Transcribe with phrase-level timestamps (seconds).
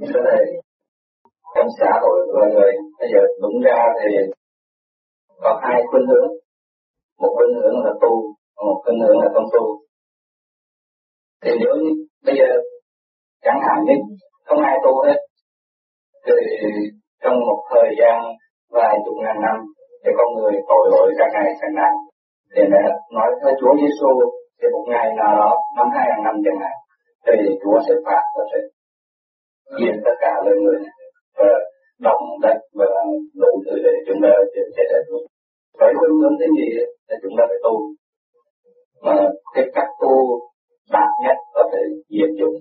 [0.00, 0.42] Thưa này
[1.54, 4.10] trong xã hội của người bây giờ đúng ra thì
[5.40, 6.30] có hai khuynh hướng.
[7.20, 8.12] Một khuynh hướng là tu,
[8.66, 9.64] một khuynh hướng là không tu.
[11.42, 11.90] Thì nếu như
[12.26, 12.50] bây giờ
[13.44, 13.94] chẳng hạn như
[14.46, 15.18] không ai tu hết,
[16.26, 16.34] thì
[17.22, 18.16] trong một thời gian
[18.70, 19.56] vài chục ngàn năm
[20.04, 21.96] thì con người tội lỗi càng ngày càng nặng.
[22.56, 22.82] Thì đã
[23.12, 24.10] nói với Chúa Giêsu
[24.58, 26.76] thì một ngày nào đó năm hai ngàn năm chẳng hạn
[27.26, 27.32] thì
[27.62, 28.58] Chúa sẽ phạt và sẽ
[29.78, 30.78] giết tất cả lên người
[31.38, 31.50] và
[32.00, 32.86] động đất và
[33.34, 35.26] đủ thứ để chúng ta sẽ chết được
[35.78, 36.66] phải hướng hướng cái gì
[37.08, 37.74] là chúng ta phải tu.
[39.02, 39.16] Mà
[39.54, 40.14] cái cách tu
[40.90, 42.56] đạt nhất có thể diệt dụng.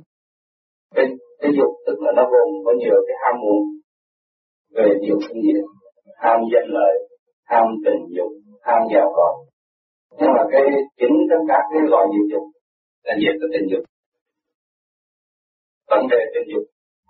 [0.95, 1.05] Cái,
[1.39, 3.63] cái dục tức là nó gồm có nhiều cái ham muốn
[4.75, 5.63] về nhiều phương diện,
[6.17, 6.95] ham danh lợi,
[7.45, 9.45] ham tình dục, ham giàu có.
[10.19, 10.61] Nhưng mà cái
[10.99, 12.44] chính trong các cái loại diệt dục
[13.03, 13.83] là diệt cái tình dục.
[15.89, 16.63] Vấn đề tình dục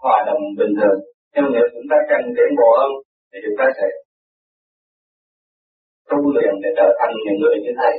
[0.06, 0.98] hòa đồng bình thường.
[1.34, 2.92] Nhưng nếu chúng ta cần đến bộ hơn
[3.30, 3.88] thì chúng ta sẽ
[6.10, 7.94] tu luyện để trở thành những người như thầy.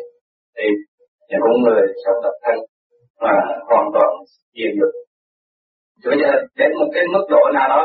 [0.56, 0.64] Thì
[1.28, 2.56] những con người sống tập thân
[3.24, 3.34] mà
[3.68, 4.10] hoàn toàn
[4.56, 4.92] diệt dục.
[6.10, 7.82] Bây giờ đến một cái mức độ nào đó,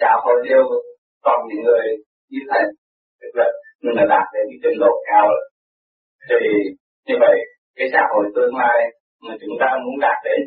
[0.00, 0.62] xã hội đều
[1.24, 1.84] còn những người
[2.30, 2.62] như thầy
[3.20, 3.46] tức là
[3.82, 5.42] mình mà đạt đến cái trình độ cao rồi.
[6.28, 6.48] thì
[7.06, 7.36] như vậy,
[7.76, 8.78] cái xã hội tương lai
[9.22, 10.40] mà chúng ta muốn đạt đến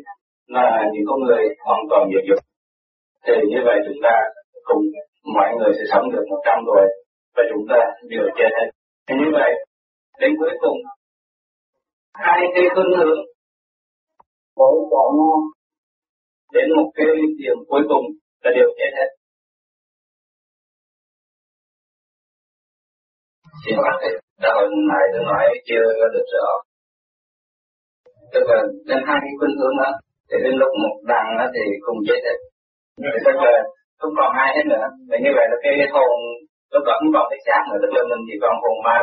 [0.46, 2.49] là những con người hoàn toàn diệt dục
[3.24, 4.14] thì như vậy chúng ta
[4.68, 4.82] cùng
[5.36, 6.86] mọi người sẽ sống được một trăm rồi
[7.36, 8.68] và chúng ta đều chết hết.
[9.06, 9.50] Thì như vậy,
[10.20, 10.78] đến cuối cùng,
[12.14, 13.18] hai cái khuynh hướng
[14.56, 15.12] mỗi chọn
[16.52, 17.06] đến một cái
[17.38, 18.04] điểm cuối cùng
[18.42, 19.10] là đều chết hết.
[23.64, 24.12] Xin bác thầy
[24.42, 25.84] đã hồi này tôi nói chưa
[26.14, 26.46] được rõ.
[28.32, 29.90] Tức là đến hai cái khuynh hướng đó,
[30.28, 32.38] thì đến lúc một đằng đó thì cùng chết hết
[33.26, 33.54] tức là
[34.00, 34.86] không còn ai hết nữa.
[35.08, 36.12] Và như vậy là cái hồn
[36.72, 37.78] lúc đó còn cái xác nữa.
[37.82, 38.96] Tức là mình chỉ còn hồn ma,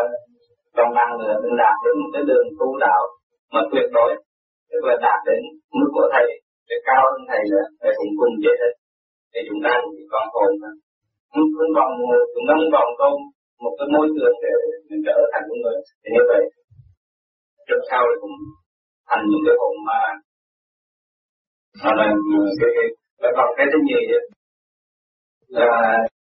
[0.77, 1.33] còn năng nữa.
[1.43, 3.02] Mình đạt đến một cái đường tu đạo
[3.53, 4.11] mà tuyệt đối.
[4.71, 5.41] Tức là đạt đến
[5.80, 6.27] mức của thầy.
[6.69, 8.73] Để cao hơn thầy nữa, thầy cũng cùng chết hết.
[9.31, 10.71] Thì chúng ta chỉ còn hồn mà.
[11.31, 11.89] Không không còn,
[12.33, 13.07] chúng ta không còn có
[13.63, 14.53] một cái môi trường để
[14.89, 15.77] mình trở thành một người.
[16.02, 16.43] Thì như vậy,
[17.67, 18.36] trước sau thì cũng
[19.09, 20.03] thành những cái hồn ma.
[21.83, 22.05] Mà là
[22.59, 22.87] cái cái
[23.22, 24.02] và còn cái thứ nhì
[25.58, 25.70] là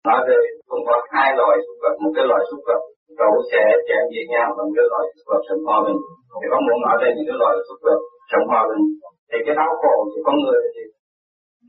[0.09, 0.39] nói về
[0.71, 1.95] cũng có hai loại súc vật.
[2.03, 2.81] Một cái loại súc vật
[3.21, 6.01] cậu sẽ chạm giết nhau bằng một cái loại súc vật sống hòa bình.
[6.39, 7.99] Thì có muốn nói đây những cái loại súc vật
[8.31, 8.83] sống hòa bình,
[9.31, 10.83] thì cái đau khổ của con người thì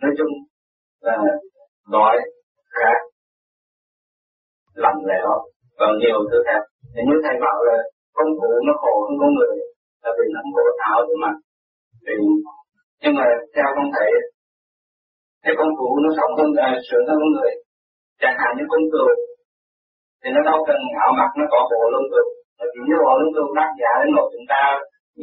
[0.02, 0.32] nói chung
[1.08, 1.18] là
[1.94, 2.16] loại
[2.78, 2.98] khác,
[4.84, 5.30] lạnh lẽo
[5.80, 6.62] và nhiều thứ khác.
[6.94, 7.78] Thì như thầy bảo là
[8.18, 9.54] công cụ nó khổ hơn con người,
[10.04, 11.32] là vì nó khổ ảo thôi mà.
[12.06, 12.14] Thì
[13.02, 14.10] nhưng mà theo con thầy
[15.44, 17.52] cái con cụ nó sống hơn à, sướng hơn người.
[18.22, 19.08] Chẳng hạn như con cừu
[20.22, 23.14] thì nó đâu cần ảo mặt nó có bộ lông cừu và chỉ như bộ
[23.20, 24.62] lông cừu đắt giá đến nỗi chúng ta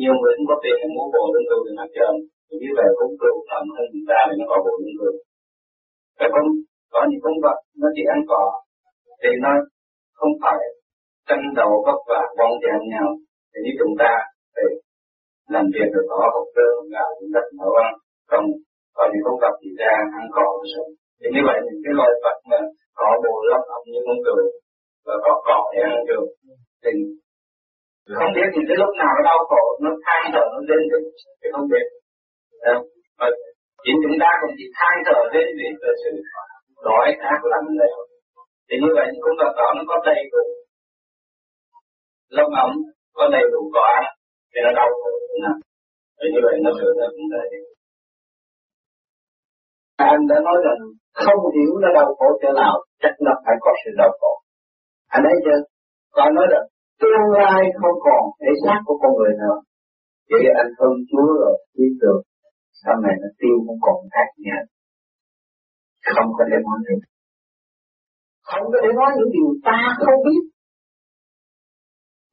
[0.01, 2.15] nhiều người cũng có tiền để mua bộ lông cừu để mặc trời
[2.47, 5.15] thì như vậy con cừu thầm hơn chúng ta thì nó có bộ lông cừu
[6.19, 6.45] và con
[6.93, 8.45] có những con vật nó chỉ ăn cỏ
[9.23, 9.53] thì nó
[10.19, 10.61] không phải
[11.29, 13.09] tranh đầu vất vả bon chen nhau.
[13.51, 14.13] Thì như chúng ta
[14.57, 14.65] thì
[15.55, 17.93] làm việc được có học cơ là chúng ta nấu ăn
[18.31, 18.47] không
[18.99, 21.93] và những con vật thì ra ăn cỏ và sống thì như vậy những cái
[21.99, 22.59] loài vật mà
[22.99, 24.39] có bộ lông ẩm như con cừu
[25.07, 26.27] và có cỏ để ăn được.
[26.83, 26.91] Thì
[28.19, 30.99] không biết thì cái lúc nào nó đau khổ nó than thở nó lên thì,
[31.41, 31.87] thì không biết.
[33.19, 33.27] Và
[33.85, 35.67] chính chúng ta cũng chỉ than thở lên vì
[36.03, 36.13] sự
[36.87, 37.99] đói khát lắm lẽo
[38.69, 40.45] thì như vậy những con vật đó nó có đầy đủ
[42.37, 42.71] lông ẩm
[43.17, 44.05] có đầy đủ cỏ ăn
[44.53, 45.11] thì nó đau khổ
[46.19, 47.47] thì như vậy nó sửa ra cũng đây
[50.07, 50.81] anh đã nói rằng
[51.25, 54.33] không hiểu nó đau khổ chỗ nào, chắc nó phải có sự đau khổ.
[55.15, 55.61] Anh ấy chưa?
[56.17, 56.65] Còn nói rằng
[57.01, 59.57] tương lai không còn thể xác của con người nữa
[60.31, 62.21] vậy anh thương Chúa rồi biết được
[62.83, 64.59] sau này nó tiêu không còn khác nha
[66.15, 67.01] không có thể nói được
[68.49, 70.43] không có thể nói những điều ta không biết.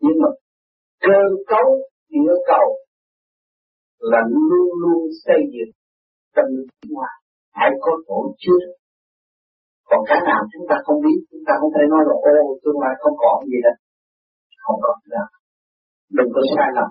[0.04, 0.30] Nhưng mà
[1.06, 1.68] cơ cấu
[2.10, 2.68] địa cầu
[4.00, 5.72] là luôn luôn xây dựng
[6.36, 6.68] tâm linh
[7.56, 8.60] phải có tổ chức.
[9.90, 12.80] Còn cái nào chúng ta không biết, chúng ta không thể nói là, ô, tương
[12.84, 13.76] lai không còn gì đâu
[14.66, 15.28] không còn đâu
[16.18, 16.90] đừng có sai lầm.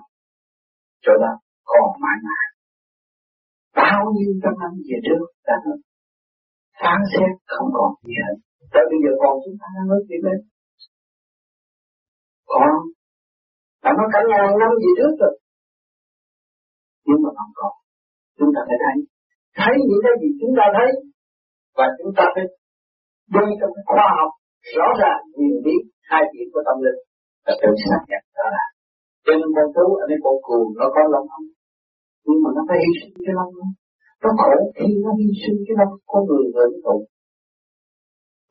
[1.05, 1.33] Chỗ đó
[1.71, 2.45] còn mãi mãi.
[3.79, 5.55] Bao nhiêu trăm năm về trước đã
[6.81, 8.35] phán xét không còn gì hết.
[8.73, 10.39] Tới bây giờ còn chúng ta nói chuyện đấy
[12.51, 12.69] còn
[13.83, 15.33] đã nói cả ngàn năm gì trước rồi.
[17.07, 17.73] Nhưng mà không còn.
[18.37, 18.95] Chúng ta phải thấy
[19.59, 20.89] thấy những cái gì chúng ta thấy
[21.77, 22.45] và chúng ta phải
[23.35, 24.31] đi trong cái khoa học,
[24.77, 25.81] rõ ràng nhìn biết
[26.11, 26.99] hai chuyện của tâm linh.
[27.45, 28.65] Và tự xác nhận đó là
[29.25, 31.47] trên con thú anh ấy con cừu, nó có lòng không
[32.25, 33.51] nhưng mà nó phải hy sinh cái lòng
[34.23, 36.97] nó khổ khi nó hy sinh cái lòng có người hưởng thụ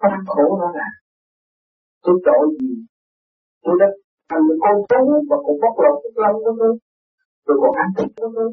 [0.01, 0.89] nó đang khổ đó là
[2.05, 2.73] tôi tội gì?
[3.65, 3.89] Tôi đã
[4.29, 6.73] thành một con thú và cũng bóc lột cái lòng của tôi
[7.47, 8.49] rồi còn ăn thịt của tôi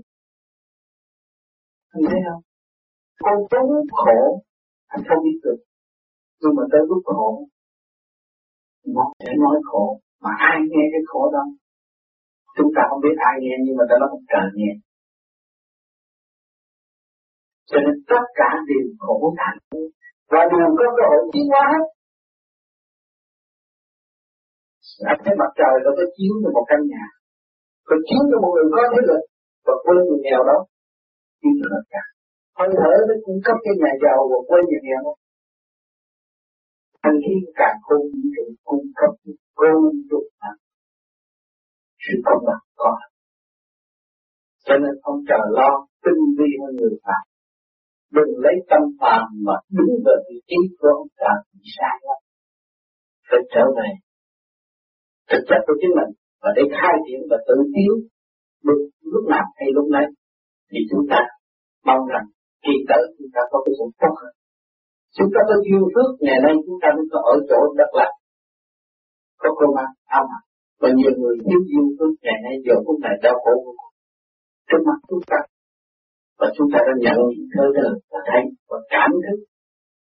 [1.94, 2.42] anh thấy không?
[3.24, 3.64] Con thú
[4.02, 4.20] khổ,
[4.94, 5.60] anh không biết được.
[6.42, 7.48] Nhưng mà tới lúc khổ
[8.96, 11.44] nó sẽ nói khổ, mà ai nghe cái khổ đó?
[12.58, 14.72] Chúng ta không biết ai nghe, nhưng mà ta nói trời nghe.
[17.70, 19.60] Cho nên tất cả đều khổ thành
[20.32, 21.86] và đều có cơ hội tiến hóa hết.
[25.12, 27.06] Anh thấy mặt trời nó có chiếu cho một căn nhà.
[27.88, 29.22] Có chiếu cho một người có thế lực.
[29.66, 30.58] Và quên người nghèo đó
[31.42, 32.04] chiếu cho tất cả
[32.58, 35.04] hơi thở nó cung cấp cho nhà giàu và quên nhà nghèo.
[37.04, 39.12] Thành khi càng không vũ cung cấp
[39.58, 39.72] vô
[40.10, 40.30] dụng
[42.04, 42.92] sự công bằng có
[44.66, 45.72] cho nên ông trời lo
[46.04, 47.24] tinh vi hơn người phạm.
[48.18, 52.20] Đừng lấy tâm phàm mà đứng về vị trí của ông trời thì sai lắm.
[53.28, 53.90] Phải trở về.
[55.30, 56.12] Thực chất của chính mình.
[56.42, 57.94] Và để khai triển và tự tiến
[58.68, 58.82] được
[59.14, 60.08] lúc nào hay lúc nấy
[60.72, 61.20] thì chúng ta
[61.88, 62.26] mong rằng
[62.64, 64.34] khi tới chúng ta có cái sự tốt hơn.
[65.18, 68.14] Chúng ta có duyên phước, ngày nay chúng ta mới có ở chỗ đất lạc
[69.42, 69.90] có công an
[70.20, 70.26] âm
[70.82, 73.54] và nhiều người thiếu duyên phước, ngày nay giờ cũng này đau khổ
[74.68, 75.40] trước mặt chúng ta.
[76.40, 79.40] Và chúng ta đã nhận những thơ đời và thấy và cảm thức.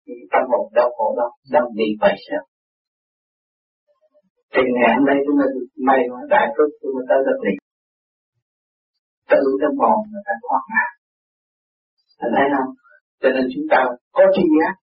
[0.05, 2.43] Những tâm hồn đau khổ đó đang bị vậy sao
[4.53, 7.37] thì ngày hôm nay chúng ta được may mà đại phước chúng ta tới đất
[7.45, 7.57] liền
[9.31, 10.85] tự trong hồn người ta thoát ra
[12.35, 12.69] thấy không
[13.21, 13.79] cho nên chúng ta
[14.15, 14.75] có tri giác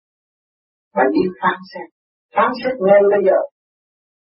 [0.95, 1.87] và biết phán xét.
[2.35, 3.39] Phán xét ngay bây giờ.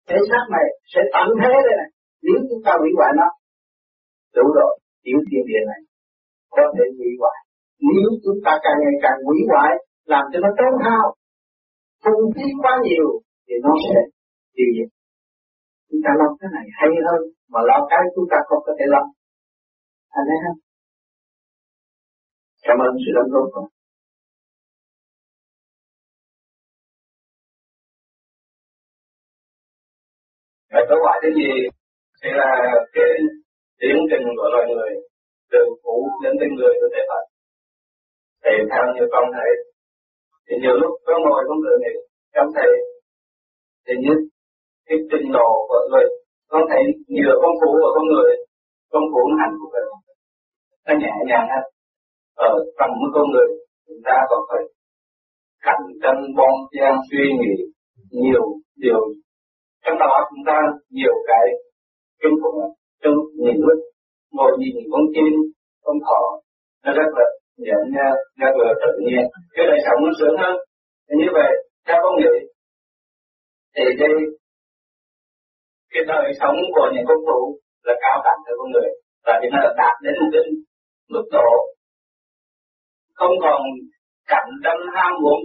[0.07, 1.89] Thế xác này sẽ tận thế đây này.
[2.25, 3.27] Nếu chúng ta hủy hoại nó,
[4.35, 4.71] đủ rồi
[5.03, 5.81] tiểu thiên địa này
[6.55, 7.39] có thể hủy hoại.
[7.89, 9.71] Nếu chúng ta càng ngày càng hủy hoại,
[10.13, 11.05] làm cho nó tốn hao,
[12.03, 13.07] phung phí quá nhiều,
[13.45, 13.97] thì nó sẽ
[14.55, 14.89] tiêu diệt.
[15.89, 17.21] Chúng ta lo cái này hay hơn,
[17.51, 19.03] mà lo cái chúng ta không có thể lo
[20.17, 20.59] anh thấy không
[22.65, 23.67] cảm ơn sự đóng góp của
[30.71, 31.49] Phải có ngoại cái gì?
[32.19, 32.49] Thì là
[32.95, 33.11] cái
[33.79, 34.91] tiến trình của loài người
[35.51, 37.23] từ cũ đến tên người của thể Phật.
[38.43, 39.51] Thì theo như con thấy,
[40.45, 41.93] thì nhiều lúc có ngồi con tự nghĩ,
[42.35, 42.69] cảm thấy
[43.85, 44.13] thì như
[44.87, 46.07] cái trình độ của người,
[46.51, 46.81] con thấy
[47.15, 48.31] nhiều con phụ của con người,
[48.91, 49.87] trong phụ hành của mình,
[50.85, 51.63] nó nhẹ nhàng hơn.
[52.35, 53.49] Ờ, Ở trong một con người,
[53.87, 54.63] chúng ta còn phải
[55.65, 57.53] cạnh tranh bon chen suy nghĩ
[58.21, 58.43] nhiều
[58.83, 59.01] điều.
[59.83, 60.57] Trong đó chúng ta
[60.89, 61.45] nhiều cái
[62.21, 62.59] kinh khủng
[63.03, 63.79] trong nhìn lúc
[64.31, 65.33] ngồi nhìn con chim
[65.83, 66.21] con thỏ
[66.83, 67.25] nó rất là
[67.57, 69.23] nhẹ nhàng rất là tự nhiên.
[69.53, 70.55] Cái đời sống nó sướng hơn.
[71.05, 71.51] Thì như vậy
[71.87, 72.33] theo con nghĩ
[73.75, 74.13] thì đây
[75.91, 78.89] cái đời sống của những công thú là cao đẳng hơn con người.
[79.25, 80.43] Và thì nó đạt đến một cái
[81.13, 81.51] mức độ
[83.19, 83.59] không còn
[84.31, 85.39] cạnh tranh ham muốn,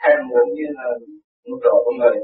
[0.00, 0.86] thèm muốn như là
[1.50, 2.16] mức độ của người.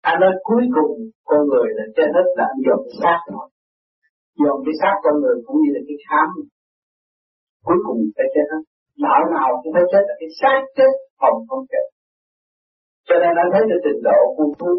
[0.00, 0.92] Anh nói cuối cùng
[1.24, 3.46] con người là trên hết là anh dồn xác thôi
[4.42, 6.28] dồn cái xác con người cũng như là cái khám.
[7.66, 8.62] Cuối cùng phải chết hết.
[9.04, 11.84] Đạo nào cũng phải chết, là cái xác chết phòng không chết
[13.10, 14.74] cho nên anh thấy cái trình độ của thú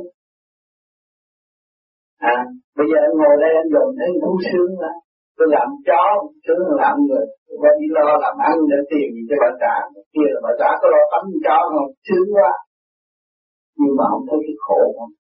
[2.34, 2.38] à
[2.78, 4.94] bây giờ anh ngồi đây anh dồn thấy thú sướng là
[5.38, 6.04] tôi làm chó,
[6.44, 7.26] sướng làm người.
[7.48, 9.76] Tôi đi lo làm ăn để tiền cho bà trả
[10.14, 11.90] kia là bà trả có lo tắm chó không?
[12.08, 12.52] Sướng quá.
[13.80, 15.14] Nhưng mà không thấy cái khổ không?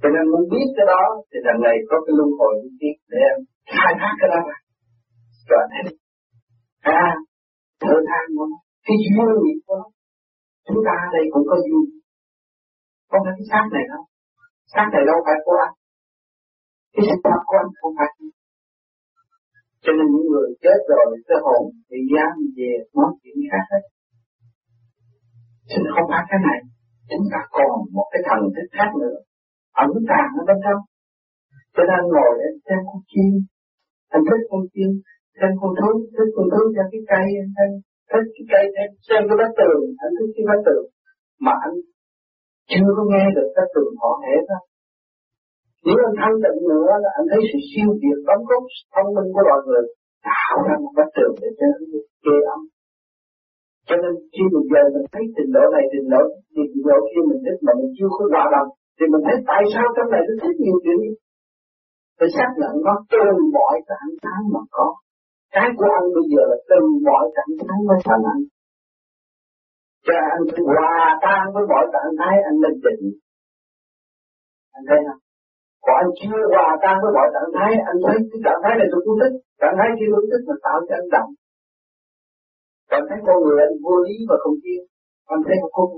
[0.00, 2.96] Cho nên muốn biết cái đó thì đằng này có cái luân hồi như biết
[3.10, 3.36] để em
[3.74, 4.40] khai thác cái đó.
[5.50, 5.86] Rồi thấy.
[7.02, 7.06] À
[7.82, 9.88] thở than của nó cái duyên nghiệp của nó.
[10.66, 11.86] Chúng ta đây cũng có duyên
[13.08, 14.02] không phải cái xác này đâu
[14.72, 15.74] xác này đâu phải của anh.
[16.94, 18.10] Cái sự thật của anh không phải.
[19.84, 23.84] Cho nên những người chết rồi, cái hồn, thì dám về nói chuyện khác hết.
[25.68, 26.60] Cho nên không phải cái này.
[27.10, 29.18] Chúng ta còn một cái thần thức khác nữa.
[29.84, 30.80] Ẩn tàng ở bên trong.
[31.74, 33.32] Cho nên ngồi để xem con chim.
[34.14, 34.90] Anh thích con chim.
[35.38, 35.90] Xem con thú.
[36.16, 37.70] Thích con thú xem cái cây anh thấy.
[38.10, 39.82] Thích cái cây em xem cái bát tường.
[40.04, 40.86] Anh thích cái bát tường.
[41.44, 41.74] Mà anh
[42.70, 44.58] chưa có nghe được các tường họ hệ đó.
[45.84, 48.62] Nếu anh thanh tịnh nữa là anh thấy sự siêu việt đóng góp
[48.94, 49.84] thông minh của loài người
[50.28, 51.78] tạo ra một cái trường để cho nó
[52.24, 52.60] kê âm
[53.88, 56.22] cho nên khi mình giờ mình thấy trình độ này, trình độ
[56.54, 59.62] trình độ kia mình thích mà mình chưa có hòa đồng, thì mình thấy tại
[59.72, 60.98] sao trong này nó thích nhiều chuyện
[62.18, 63.24] phải xác nhận nó từ
[63.56, 64.88] mọi trạng thái mà có.
[65.54, 68.42] Cái của anh bây giờ là từ mọi trạng thái mới thành anh
[70.08, 73.02] cho anh phải hòa tan với mọi trạng thái anh lên định.
[74.76, 75.22] Anh thấy không?
[75.84, 78.88] Còn anh chưa hòa tan với mọi trạng thái, anh thấy cái trạng thái này
[78.92, 81.30] tôi không thích trạng thái kia tôi thích mà tạo cho anh động.
[82.90, 84.82] Cảm thấy con người anh vô lý và không tiên
[85.32, 85.90] Anh thấy không không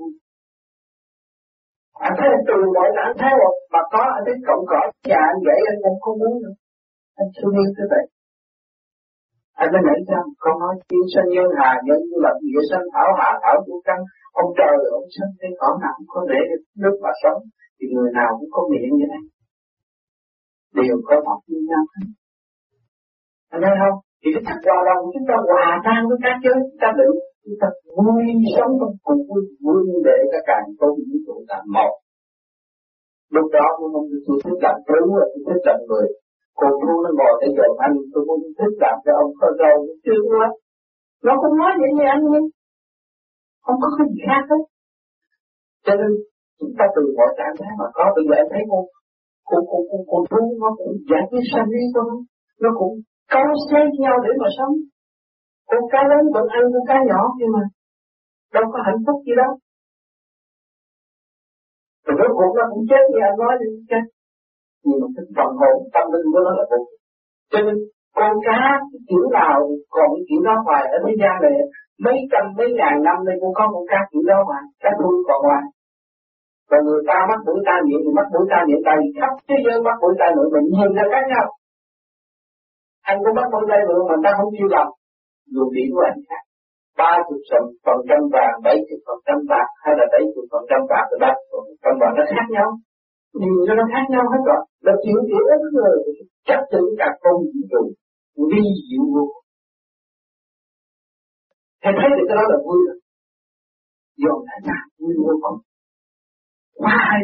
[2.07, 5.39] Anh thấy từ mọi trạng thái một mà có, anh thấy cộng cỏ, nhà anh
[5.47, 6.55] vậy anh cũng không muốn nữa.
[7.21, 8.05] Anh thương yêu thế vậy.
[9.63, 13.09] Anh mới nảy ra con nói thiên sanh nhân hà nhân là địa sanh thảo
[13.19, 13.99] hà, thảo vũ căn.
[14.43, 16.43] Ông trời, ông sanh cái cỏ nào cũng có để
[16.83, 17.41] nước mà sống,
[17.77, 19.23] Thì người nào cũng có miệng như này
[20.79, 21.83] Đều có học như nhau
[23.55, 23.99] Anh thấy không?
[24.21, 27.17] thì cái thật hòa đồng, chúng ta hòa tan với các giới, chúng ta được.
[27.45, 28.23] Chúng ta vui
[28.57, 31.93] sống trong cùng vui vui để các càng tôn vũ trụ thành một.
[33.35, 34.99] Lúc đó tôi không tôi thích làm thứ
[35.33, 36.07] tôi thích làm người
[36.59, 39.77] còn cô nó ngồi để dọn anh tôi muốn thích làm cho ông có râu
[40.05, 40.47] chưa quá.
[41.27, 42.47] Nó không nói vậy như anh nhưng
[43.65, 44.63] không có cái gì khác hết.
[45.87, 46.11] Cho nên
[46.59, 48.89] chúng ta từ mọi trạng thái mà có bây giờ em thấy không?
[49.49, 52.17] Cô, cô, cô, cô, thú nó cũng giải quyết sanh lý của nó.
[52.63, 52.95] Nó cũng
[53.33, 54.75] câu xé nhau để mà sống.
[55.71, 57.63] Con cá lớn vẫn ăn con cá nhỏ nhưng mà
[58.55, 59.53] đâu có hạnh phúc gì đâu.
[62.05, 64.05] Rồi cuối cùng nó cũng chết như anh nói thì chết
[64.85, 66.81] nhưng mà cái phần hồn tâm linh của nó là vô
[67.53, 67.77] cho nên,
[68.19, 68.61] con cá
[69.09, 69.59] kiểu nào
[69.95, 71.55] còn cái kiểu đó hoài ở thế gian này.
[72.05, 75.15] Mấy trăm, mấy ngàn năm nay cũng có con cá kiểu đó hoài, cá thui
[75.29, 75.65] còn hoài.
[76.71, 79.33] Và người ta mắc mũi ta niệm, thì mắc mũi ta niệm, tại vì khắp
[79.49, 81.47] thế giới mắc mũi ta niệm, mình nhìn ra khác nhau.
[83.11, 84.89] Anh có mắc mũi tay nữa mà ta không chịu làm.
[85.55, 86.43] Luồng điển của anh khác.
[87.01, 87.43] Ba chục
[87.85, 91.05] phần trăm vàng, bảy chục phần trăm bạc, hay là bảy chục phần trăm bạc,
[91.11, 92.69] rồi ba phần trăm vàng nó khác nhau
[93.39, 95.97] nhìn cho nó khác nhau hết rồi là chịu chịu ít người
[96.49, 97.83] chắc chắn cả công vũ trụ
[98.51, 99.25] vi diệu vô
[101.83, 102.99] thầy thấy được cái đó là vui rồi.
[104.23, 105.59] Dồn thầy ra vui vô cùng
[106.81, 107.23] quá hay.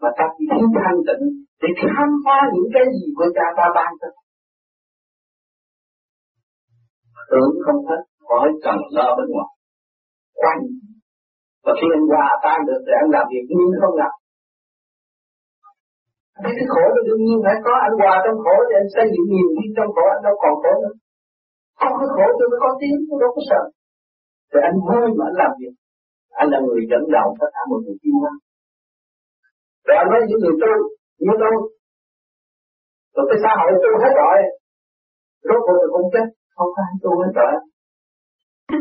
[0.00, 1.24] Mà ta chỉ thiếu thanh tịnh
[1.62, 4.08] để khám phá những cái gì của cha ta ban cho.
[7.30, 9.50] Tưởng không hết, khỏi cần lo bên ngoài.
[10.40, 10.62] Quanh.
[11.64, 14.14] Và khi anh hòa tan được thì anh làm việc, nhưng không làm.
[16.42, 19.06] Thế cái khổ thì đương nhiên phải có anh hòa trong khổ thì anh xây
[19.12, 20.94] dựng nhiều đi trong khổ anh đâu còn khổ nữa.
[21.80, 23.62] Không có khổ tôi mới có tiếng, tôi đâu có sợ.
[24.50, 25.74] Thì anh vui mà anh làm việc.
[26.40, 28.32] Anh là người dẫn đầu tất cả mọi người tiên hóa.
[29.86, 30.72] Rồi anh nói những người tu,
[31.24, 31.54] như tôi.
[33.14, 34.38] Rồi cái xã hội tu hết rồi.
[35.46, 36.26] Rốt cuộc thì cũng chết
[36.60, 37.52] không có ai tu hết rồi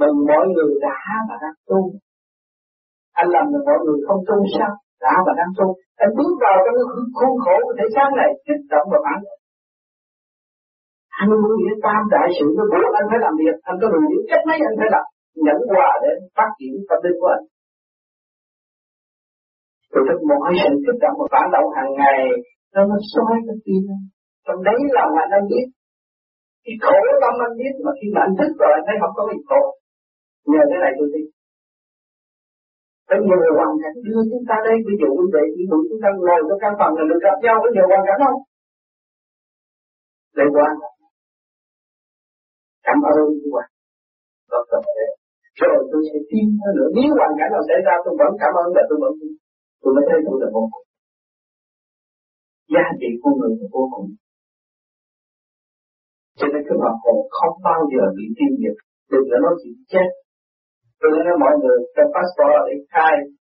[0.00, 1.80] mình mọi người đã mà đang tu
[3.20, 4.72] anh làm được mọi người không tu sao
[5.04, 5.66] đã và đang tu.
[6.04, 6.86] Anh bước vào trong cái
[7.16, 9.20] khuôn khổ của thể xác này, kích động và phản
[11.20, 13.56] anh muốn nghĩa tam đại sự với bố anh phải làm việc.
[13.68, 15.06] Anh có đủ những cách mấy anh phải làm.
[15.44, 17.44] Nhẫn hòa để phát triển tâm linh của anh.
[19.92, 22.20] Rồi trong mọi sự kích động và phản động hàng ngày.
[22.74, 23.82] Nó nó soi cái tim
[24.46, 25.66] trong đấy là anh anh biết.
[26.64, 29.22] Cái khổ tâm anh biết mà khi mà anh thức rồi, anh thấy không có
[29.30, 29.62] gì khổ.
[30.50, 31.26] Nhờ cái này tôi tin
[33.10, 36.00] Bây giờ hoàn cảnh đưa chúng ta đây, Ví dụ như vậy chỉ muốn chúng
[36.02, 38.38] ta ngồi trong căn phòng là được gặp nhau Có nhiều hoàn cảnh không?
[40.38, 40.72] Để quan
[42.86, 43.68] Cảm ơn các bạn
[44.50, 45.06] Có tập thế
[45.60, 46.90] Rồi, tôi sẽ tin hơn nữa.
[46.96, 49.32] Nếu hoàn cảnh nào xảy ra, tôi vẫn cảm ơn và tôi vẫn tin.
[49.82, 50.86] Tôi mới thấy tôi là vô cùng.
[52.74, 54.08] Giá trị của người là vô cùng.
[56.38, 58.76] Cho nên cái mặt hồn không bao giờ bị tiêu diệt.
[59.12, 60.08] Đừng có nói chuyện chết
[61.00, 63.14] tôi nói mọi người cho passport để khai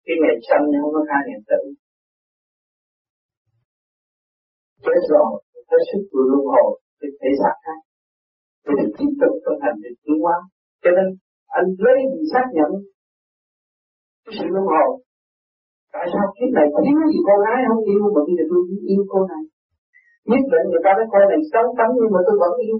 [0.05, 1.61] cái ngày sanh nhưng không có khai ngày tử.
[4.85, 5.29] Chết rồi
[5.69, 6.69] tới sức của luân hồi
[6.99, 7.79] thì thể xác khác.
[8.63, 10.37] Thì được tiếp tục tu hành được tiến hóa.
[10.83, 11.07] Cho nên,
[11.57, 12.71] anh lấy gì xác nhận
[14.23, 14.89] cái sự luân hồi?
[15.93, 17.81] Tại sao kiếp này thiếu gì con gái không?
[17.89, 19.43] Yêu mà bây giờ tôi yêu cô này.
[20.29, 22.77] Nhất định người ta nói con này xấu tánh nhưng mà tôi vẫn yêu.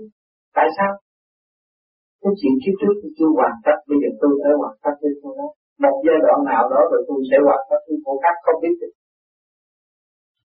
[0.57, 0.91] Tại sao?
[2.21, 5.13] Cái chuyện kiếp trước tôi chưa hoàn tất, bây giờ tôi phải hoàn tất với
[5.21, 5.47] cô đó
[5.83, 8.75] một giai đoạn nào đó rồi tôi sẽ hoàn tất với cô khác không biết
[8.81, 8.93] được.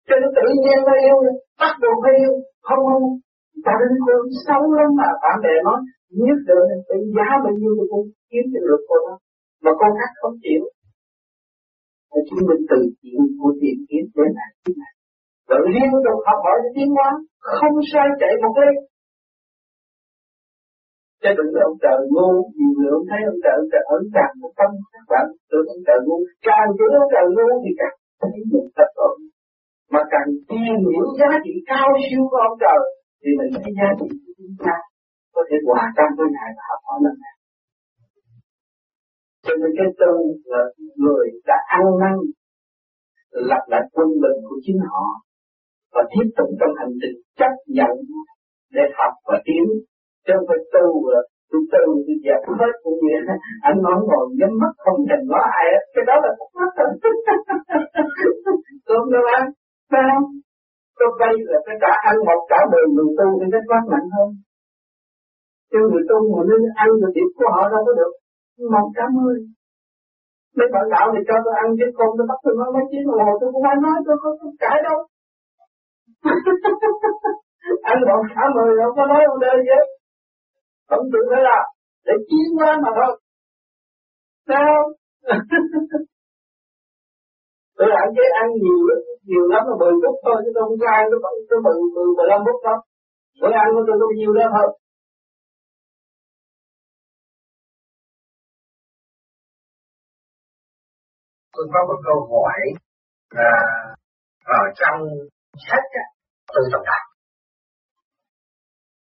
[0.08, 1.18] Cho nên tự nhiên nó yêu,
[1.62, 2.34] bắt đầu phải yêu.
[2.66, 3.06] Không không.
[3.66, 5.78] Ta đến con xấu lắm mà bạn bè nói,
[6.22, 9.14] nhất định tự giá bao nhiêu tôi cũng kiếm cho được cô đó.
[9.64, 10.62] Mà con khác không chịu.
[12.10, 14.50] Thì chúng mình từ chịu của tiền kiếm đến này.
[15.50, 17.10] Tự liên tục học hỏi để tiến hóa
[17.56, 18.70] Không sai chạy một cái
[21.22, 24.02] chứ đừng có ông trời ngu, nhiều người ông thấy ông trời ông trời ẩn
[24.16, 27.70] tàng một tâm các bạn tưởng ông trời ngu càng tưởng ông trời ngu thì
[27.80, 29.16] càng thấy mình thật ổn.
[29.92, 32.80] mà càng tìm hiểu giá trị cao siêu của ông trời
[33.20, 34.76] thì mình thấy giá trị của chúng ta
[35.34, 37.34] có thể hòa tan với ngài và học hỏi lần này
[39.44, 40.12] cho nên cái tư
[40.52, 40.62] là
[41.02, 42.16] người đã ăn năn,
[43.50, 45.06] lập lại quân bình của chính họ
[45.94, 47.94] và tiếp tục trong hành trình chấp nhận
[48.76, 49.64] để học và tiến
[50.28, 53.16] chứ không phải tu rồi, tôi tu tôi dẹp hết cũng như
[53.68, 55.82] anh nói ngồi nhắm mắt không thèm nói ai hết.
[55.94, 56.88] Cái đó là thắc mắc rồi
[58.88, 59.48] đúng đâu anh?
[59.92, 60.18] Sao
[60.98, 64.08] tôi vay là phải cả ăn một cả mười người tu thì nó quá mạnh
[64.16, 64.28] hơn
[65.70, 68.12] chứ người tu mà nên ăn được điểm của họ đâu có được.
[68.74, 69.36] Một cả mười
[70.56, 73.06] mấy bạn đạo thì cho tôi ăn chứ con tôi bắt tôi nói mấy tiếng
[73.08, 74.98] đồng hồ tôi không ai nói tôi không không cãi đâu.
[77.90, 79.84] Ăn một cả mười không có nói ông đời vậy
[80.88, 81.64] không tự phải làm
[82.06, 83.12] để tiến qua mà thôi.
[84.48, 84.74] Sao?
[87.76, 88.78] Tôi hạn chế ăn nhiều
[89.28, 91.76] nhiều lắm là mười phút thôi, chứ tôi không có ăn tôi bận tôi mười
[91.94, 92.78] mười mười lăm phút đâu
[93.40, 94.68] bữa ăn của tôi tôi nhiều đó thôi.
[101.54, 102.60] Tôi có một câu hỏi
[103.30, 103.52] là
[104.44, 104.98] ở trong
[105.66, 105.86] sách
[106.54, 107.07] tôi tổng đọc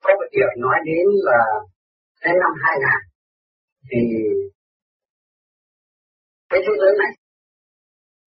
[0.03, 1.41] có một điều nói đến là
[2.24, 3.10] đến năm 2000
[3.89, 4.01] thì
[6.50, 7.12] cái thế giới này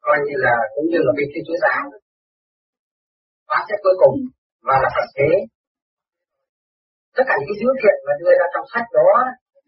[0.06, 1.82] coi như là cũng như là bên thiên giới giáo
[3.48, 4.16] phán xét cuối cùng
[4.66, 5.30] và là thật thế
[7.16, 9.08] tất cả những cái dữ kiện mà đưa ra trong sách đó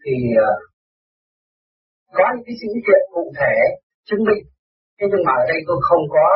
[0.02, 0.14] thì
[0.48, 0.50] ờ,
[2.16, 3.54] có những cái dữ kiện cụ thể
[4.08, 4.42] chứng minh.
[4.96, 6.26] Thế nhưng mà ở đây tôi không có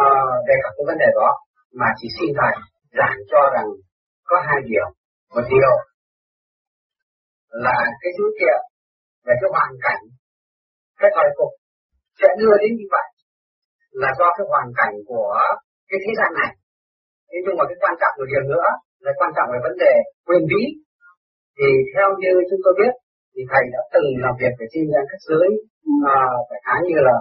[0.00, 1.28] uh, đề cập cái vấn đề đó
[1.80, 2.54] mà chỉ xin thầy
[2.98, 3.68] giảng cho rằng
[4.30, 4.86] có hai điều.
[5.34, 5.72] Một điều
[7.64, 8.60] là cái dữ kiện
[9.26, 10.02] về cái hoàn cảnh
[11.00, 11.52] cái thời cục
[12.20, 13.08] sẽ đưa đến như vậy
[14.02, 15.30] là do cái hoàn cảnh của
[15.88, 16.50] cái thế gian này.
[17.28, 18.66] Thế nhưng mà cái quan trọng một điều nữa
[19.04, 19.94] là quan trọng về vấn đề
[20.26, 20.62] quyền bí.
[21.56, 22.92] Thì theo như chúng tôi biết
[23.32, 25.48] thì thầy đã từng làm việc với trên các giới
[26.16, 27.16] à, phải khá như là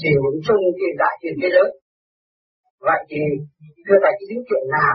[0.00, 1.68] truyền những chung hiện đại trên thế giới.
[2.88, 3.20] Vậy thì
[3.86, 4.94] thưa thầy cái dữ kiện nào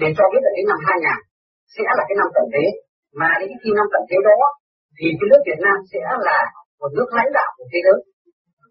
[0.00, 1.18] để cho biết là đến năm 2000
[1.74, 2.64] sẽ là cái năm tận thế.
[3.20, 4.38] Mà đến khi năm tận thế đó
[4.96, 6.38] thì cái nước Việt Nam sẽ là
[6.80, 7.98] một nước lãnh đạo của thế giới.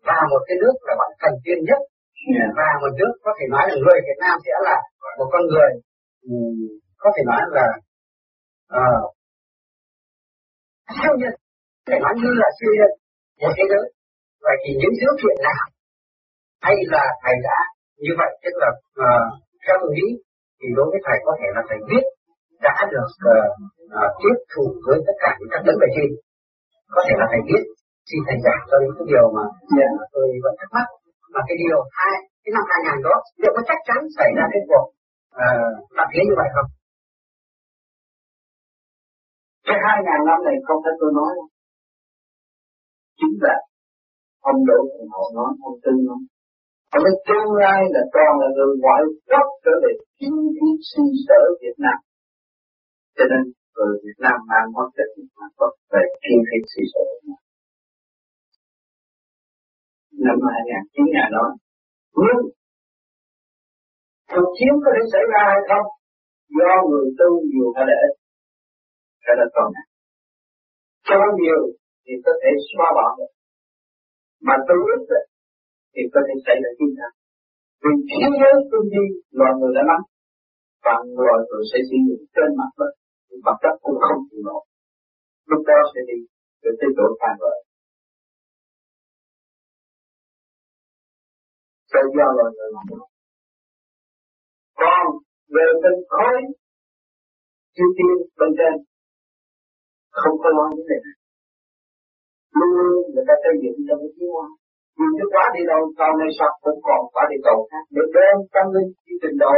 [0.07, 1.81] Và một cái nước là gọi thần tiên nhất.
[2.31, 2.49] Yeah.
[2.59, 4.77] và một nước có thể nói là người Việt Nam sẽ là
[5.17, 5.71] một con người
[6.29, 6.57] um,
[7.03, 7.67] có thể nói là
[8.79, 9.03] uh,
[10.97, 11.33] siêu nhân
[11.88, 12.91] thể nói như là siêu nhân
[13.39, 13.86] của thế giới.
[14.45, 15.63] Vậy thì những dữ kiện nào
[16.65, 17.59] hay là thầy đã
[18.03, 18.69] như vậy tức là
[19.05, 19.25] uh,
[19.63, 20.07] theo tôi nghĩ
[20.77, 22.03] đối với thầy có thể là thầy biết
[22.67, 23.49] đã được uh,
[23.99, 26.09] uh, tiếp thu với tất cả những các vấn đề trên
[26.95, 27.63] có thể là thầy biết
[28.07, 29.45] xin thầy giảng cho những cái điều mà
[29.77, 29.91] yeah.
[29.99, 30.05] Dạ.
[30.13, 30.88] tôi vẫn thắc mắc
[31.33, 34.62] và cái điều hai cái năm 2000 đó liệu có chắc chắn xảy ra cái
[34.69, 34.86] cuộc
[35.43, 36.69] uh, thế như vậy không?
[39.67, 41.47] Cái hai ngàn năm này không phải tôi nói đâu.
[43.19, 43.55] Chính là
[44.49, 46.21] ông Đỗ Thành Hậu nói, ông Tư nói
[46.93, 51.12] còn cái tương lai là toàn là người ngoại quốc trở về chính thức sinh
[51.27, 51.99] sở Việt Nam.
[53.15, 53.41] Cho nên
[53.75, 57.23] người Việt Nam mang mất trách nhiệm ngoại quốc về chính thức sinh sở Việt
[57.29, 57.41] Nam.
[60.25, 61.49] Năm 2009 nhà nói,
[62.21, 62.41] nhưng
[64.32, 65.88] cuộc chiến có thể xảy ra hay không?
[66.60, 68.13] Do người tu nhiều hay là ít?
[69.25, 69.67] Cái đó còn
[71.08, 71.62] Cho nhiều
[72.03, 73.32] thì có thể xóa bỏ được.
[74.47, 75.03] Mà tu ít
[75.93, 77.15] thì có thể xảy ra chiến thắng.
[77.84, 79.06] Vì thiếu giới tương duy
[79.39, 80.01] loài người đã nắm
[80.86, 80.95] và
[81.27, 82.93] loài người sẽ sử dụng trên mặt đất
[83.47, 84.63] mặt đất cũng không chịu nổi.
[85.49, 86.19] Lúc đó sẽ đi
[86.63, 87.53] được tới chỗ tàn vỡ.
[91.91, 93.06] Sẽ do loài người làm được.
[94.82, 95.06] Còn
[95.56, 96.38] về bên khối
[97.75, 98.73] chư tiên bên trên,
[100.19, 101.17] không có lo vấn đề này.
[102.58, 104.47] Luôn luôn người ta xây dựng trong cái tiến hoa
[104.99, 107.84] nhưng cái quá đi đâu, sau này sắp cũng còn quá đi cầu khác.
[107.95, 109.56] Để đem tâm linh cái trình độ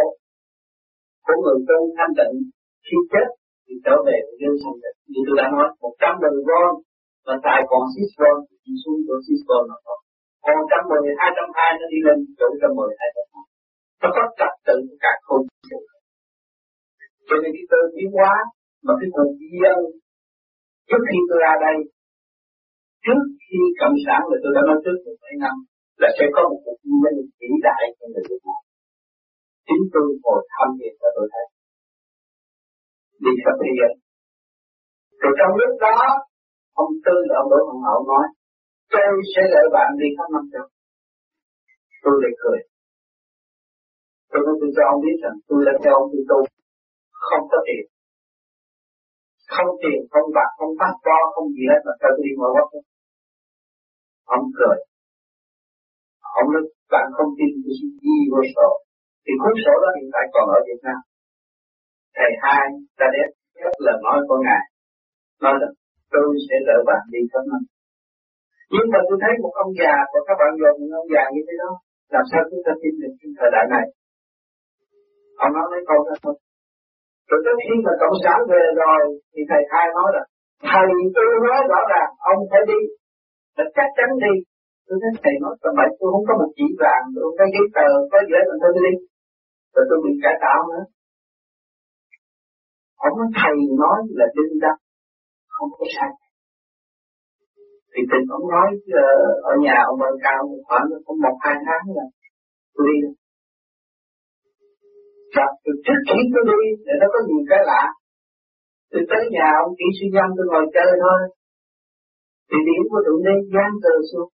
[1.25, 2.35] của người tu thanh tịnh,
[2.85, 3.27] khi chết
[3.65, 6.71] thì trở về với dương thanh tịnh như tôi đã nói, một trăm mười ron
[7.25, 9.99] và tài còn six ron thì chỉ xuống của six ron mà thôi.
[10.45, 13.45] Còn trăm mười, hai trăm hai nó đi lên, chỗ trăm mười, hai trăm hai.
[14.01, 15.45] Nó có trật tự cả khung
[17.27, 18.33] cho nên cái tôi tiến hóa
[18.85, 19.79] mà cái cuộc dân
[20.89, 21.77] trước khi tôi ra đây
[23.05, 25.55] trước khi cộng sản là tôi đã nói trước một mấy năm
[26.01, 28.61] là sẽ có một cuộc minh nhân vĩ đại trong người Việt Nam.
[29.67, 31.45] Chính tôi ngồi thăm dự và tôi thấy.
[33.23, 33.93] Đi sắp thế giới.
[35.21, 35.95] Rồi trong lúc đó,
[36.83, 38.25] ông tư là ông đỗ Hồng hậu nói,
[38.93, 40.67] tôi sẽ đợi bạn đi khắp năm châu.
[42.03, 42.59] Tôi lại cười.
[44.29, 46.39] Tôi nói, tôi cho ông biết rằng tôi đã theo ông đi tu.
[47.27, 47.83] Không có tiền.
[49.53, 52.51] Không tiền, không bạc, không phát to, không gì hết mà sao tôi đi ngồi
[52.55, 52.69] quốc
[54.35, 54.77] ông cười
[56.39, 58.69] ông nói, bạn không tin tôi sẽ ghi vô sổ.
[59.23, 60.99] Thì cuốn sổ đó hiện tại còn ở Việt Nam.
[62.17, 62.65] Thầy hai
[62.99, 63.27] ta đến
[63.63, 64.63] rất là nói của ngài.
[65.43, 65.69] Nói là,
[66.13, 67.61] tôi sẽ đỡ bạn đi khắp năm
[68.73, 71.41] nhưng mà tôi thấy một ông già và các bạn dùng một ông già như
[71.47, 71.71] thế đó,
[72.15, 73.85] làm sao chúng ta tin được trong thời đại này?
[75.43, 76.35] Ông nói mấy câu đó thôi.
[77.29, 79.01] Rồi tới khi mà cộng sản về rồi,
[79.33, 80.23] thì thầy hai nói là,
[80.69, 82.79] thầy tôi nói rõ ràng, ông phải đi
[83.57, 84.33] là chắc chắn đi.
[84.87, 87.45] Tôi thấy thầy nói là vậy tôi không có một chỉ vàng, tôi không có
[87.53, 88.93] giấy tờ, có gì hết tôi đi.
[89.73, 90.83] Rồi tôi bị cải tạo nữa.
[93.05, 94.77] Ông có thầy nói là đinh đắc
[95.55, 96.11] không có sai.
[97.91, 98.69] Thì tình ông nói
[99.03, 99.07] ờ,
[99.51, 102.05] ở nhà ông bên cao khoảng cũng một, hai tháng là
[102.75, 102.97] tôi đi
[105.35, 105.45] và
[105.85, 107.83] trước khi tôi đi để nó có gì cái lạ.
[108.91, 111.19] Tôi tới nhà ông kỹ sư nhân tôi ngồi chơi thôi
[112.49, 114.29] thì điểm của tụi đây dán tờ xuống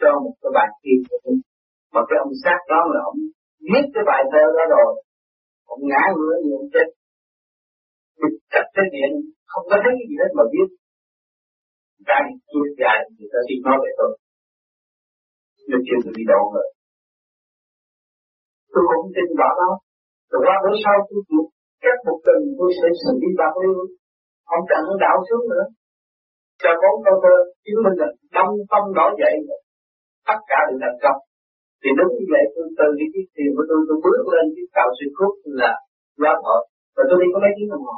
[0.00, 1.38] cho một cái bài kia của tụi,
[1.94, 3.18] mà cái ông sát đó là ông
[3.70, 4.90] viết cái bài thơ đó rồi.
[5.72, 6.88] Ông ngã ngửa như ông chết.
[8.20, 9.10] Bịt chặt cái điện
[9.50, 10.68] không có thấy cái gì hết mà viết.
[12.08, 14.12] Ra đi chia dài người ta xin nói về tôi
[15.68, 16.68] nhưng chưa được đi đâu rồi
[18.72, 19.70] tôi cũng tin vào đó
[20.30, 21.44] rồi qua bữa sau tôi chịu
[21.82, 23.74] chắc một tuần tôi sẽ xử lý bạc liêu
[24.54, 25.64] ông trận đạo xuống nữa
[26.64, 29.34] cho vốn câu thơ chứng minh là tâm tâm nổi dậy,
[30.28, 31.18] tất cả đều thành công.
[31.80, 34.68] Thì đúng như vậy, tôi từ cái chiếc thuyền của tôi tôi bước lên chiếc
[34.76, 35.72] tàu xuyên khúc là
[36.20, 36.56] loa thọ
[36.94, 37.96] và tôi đi có mấy tiếng đồng hồ.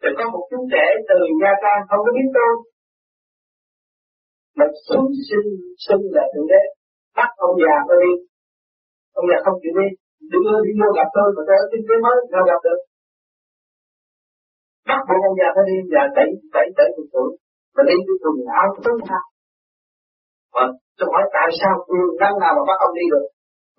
[0.00, 2.52] Thì có một chú trẻ từ Nha Trang, không có biết tôi.
[4.58, 5.48] Mà xuống sinh
[5.84, 6.62] sinh là thượng đế.
[7.18, 8.12] Bắt ông già tôi đi.
[9.18, 9.88] Ông già không chịu đi.
[10.30, 12.80] Đừng đi vô gặp tôi mà tôi ở trên thế mới, sao gặp được?
[14.88, 17.30] Bắt buộc ông già phải đi già bảy bảy bảy chục tuổi
[17.74, 19.24] mà đi cái quần áo tốt sao
[20.54, 20.64] mà
[20.96, 23.26] tôi hỏi tại sao tôi đang nào mà bắt ông đi được?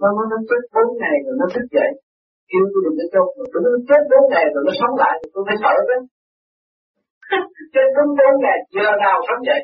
[0.01, 1.89] Nó nó nó chết bốn ngày rồi nó thức dậy.
[2.49, 5.27] Kêu tôi đừng có chôn tôi nó chết bốn ngày rồi nó sống lại thì
[5.33, 6.01] tôi phải sợ đấy
[7.73, 9.61] chết đúng bốn ngày giờ nào sống dậy?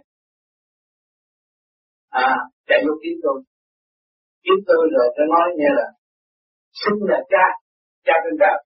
[2.27, 2.32] À
[2.67, 3.38] chạy vô kiếm tôi.
[4.43, 5.88] Kiếm tôi rồi tôi nói nghe là
[6.82, 7.45] xin là cha
[8.08, 8.58] cha trên trời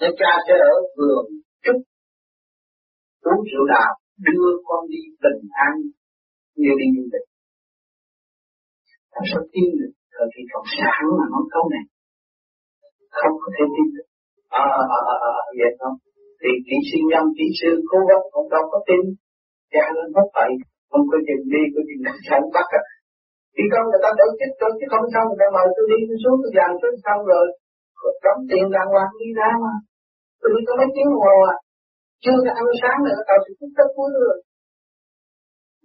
[0.00, 1.24] nên cha sẽ ở vườn
[1.64, 1.78] trúc
[3.28, 3.90] uống rượu đào
[4.26, 5.74] đưa con đi bình an
[6.60, 7.28] như đi du lịch.
[9.14, 11.84] Làm sao tin được ờ, thời kỳ cộng sản mà nói câu này.
[13.18, 14.08] Không có thể tin được.
[14.62, 14.64] À,
[14.96, 15.96] à, à, à, vậy không?
[16.40, 19.02] Thì kỹ sư nhân kỹ sư cố gắng không đâu có tin.
[19.72, 20.50] Cha lên mất vậy
[20.90, 22.84] không có chừng đi có chừng sẵn bắt à
[23.56, 25.98] khi con người ta tổ chức tôi chứ không xong người ta mời tôi đi
[26.08, 27.46] tôi xuống tôi dàn tôi xong rồi
[28.24, 29.74] đóng tiền đàng hoàng đi ra mà.
[30.40, 31.56] Tôi đi có mấy tiếng hồ à.
[32.24, 34.36] Chưa có ăn sáng nữa, tao sẽ thích tất cuối rồi.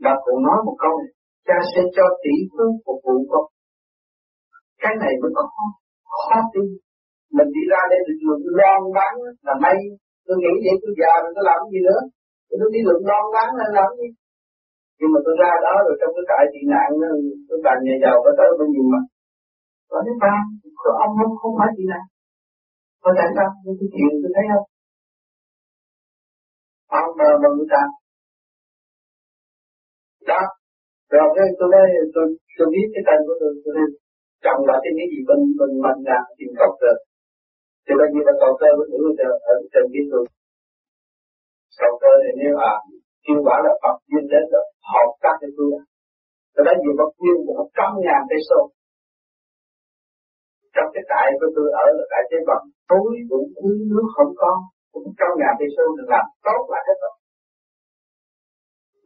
[0.03, 1.11] Bà cụ nói một câu này,
[1.47, 3.45] cha sẽ cho tỷ phú phục vụ con.
[4.81, 5.65] Cái này mới có khó
[6.23, 6.67] khó tin.
[7.37, 9.13] Mình đi ra đây được lượng loan bán
[9.47, 9.77] là may.
[10.25, 12.01] Tôi nghĩ vậy, tôi già rồi, tôi làm gì nữa?
[12.59, 14.09] Tôi đi lượng loan bán là làm gì?
[14.99, 16.89] Nhưng mà tôi ra đó rồi, trong cái trại tị nạn
[17.47, 19.01] tôi bàn nhà giàu có tới, tôi nhìn mà
[19.89, 20.35] có nói ba
[21.05, 22.05] ông không không phải tị nạn
[23.03, 24.65] có tại sao những cái chuyện tôi thấy không?
[26.99, 27.83] Ông mờ mà người ta.
[30.31, 30.41] Đó.
[31.13, 32.25] Rồi cái tôi nói, tôi
[32.57, 33.87] tôi biết cái tên của tôi tôi nói
[34.45, 36.91] chồng là cái gì mình mình mình là tìm cầu cơ.
[37.85, 39.01] Thì bây giờ cầu cơ với nữ
[39.51, 40.23] ở trên cái tôi
[41.81, 42.73] cầu cơ thì nếu à
[43.25, 45.71] kêu quả là Phật duyên đến rồi học các cái tôi.
[46.55, 48.59] Rồi đó nhiều Phật duyên một trăm ngàn cây số
[50.79, 54.31] trong cái trại của tôi ở là trại chế bằng tối cũng quý nước không
[54.41, 54.51] có,
[54.93, 57.15] cũng trong nhà cây sâu được làm tốt là hết rồi.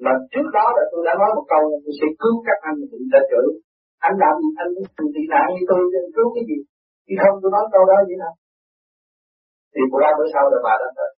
[0.04, 2.78] Mà trước đó là tôi đã nói một câu là tôi sẽ cứu các anh
[2.92, 3.48] bị đã chửi
[4.08, 5.82] anh làm gì anh thành tị nạn như tôi
[6.16, 6.60] cứu cái gì?
[7.06, 8.34] Thì không, tôi nói câu đó vậy nào.
[9.74, 11.12] Thì qua bữa sau là bà đã tới.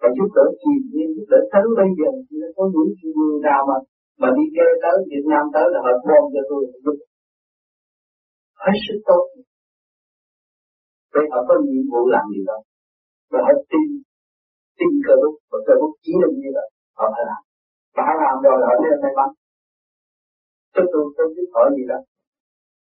[0.00, 2.10] Và giúp đỡ chị nhiên giúp đỡ tới bây giờ.
[2.56, 3.76] Có những người nào mà
[4.20, 6.96] mà đi chơi tới Việt Nam tới là họ bom cho tôi giúp
[8.64, 9.22] hết sức tốt.
[11.14, 12.58] Vậy họ có nhiệm vụ làm gì đó
[13.30, 13.86] và họ tin
[14.78, 16.68] tin cơ đúc và cơ đúc chỉ là như vậy.
[16.98, 17.42] Họ phải làm.
[17.94, 19.30] Và họ làm rồi, họ thấy may mắn
[20.74, 21.98] tôi tôi tôi biết hỏi gì đó.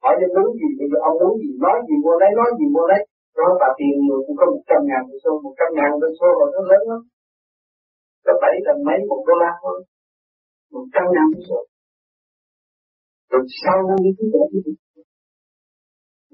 [0.04, 2.66] Hỏi cho muốn gì, bây giờ ông muốn gì, nói gì mua đấy nói gì
[2.76, 3.02] mua đấy
[3.40, 6.16] nói bà tiền nhiều cũng có một trăm ngàn peso số một trăm ngàn peso
[6.20, 7.02] số rồi nó lớn lắm.
[8.26, 9.78] Có bảy lần mấy, một đô la thôi.
[10.74, 11.60] Một trăm ngàn peso số.
[13.32, 14.78] Rồi sau nó đi giúp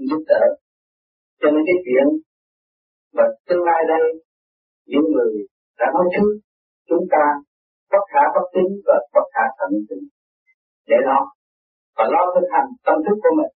[0.09, 0.43] giúp đỡ
[1.41, 2.07] cho nên cái chuyện
[3.15, 4.05] và tương lai đây
[4.91, 5.31] những người
[5.79, 6.31] đã nói trước,
[6.89, 7.23] chúng ta
[7.91, 10.03] bất khả bất tính và bất khả thành tính
[10.89, 11.19] để lo
[11.97, 13.53] và lo thực hành tâm thức của mình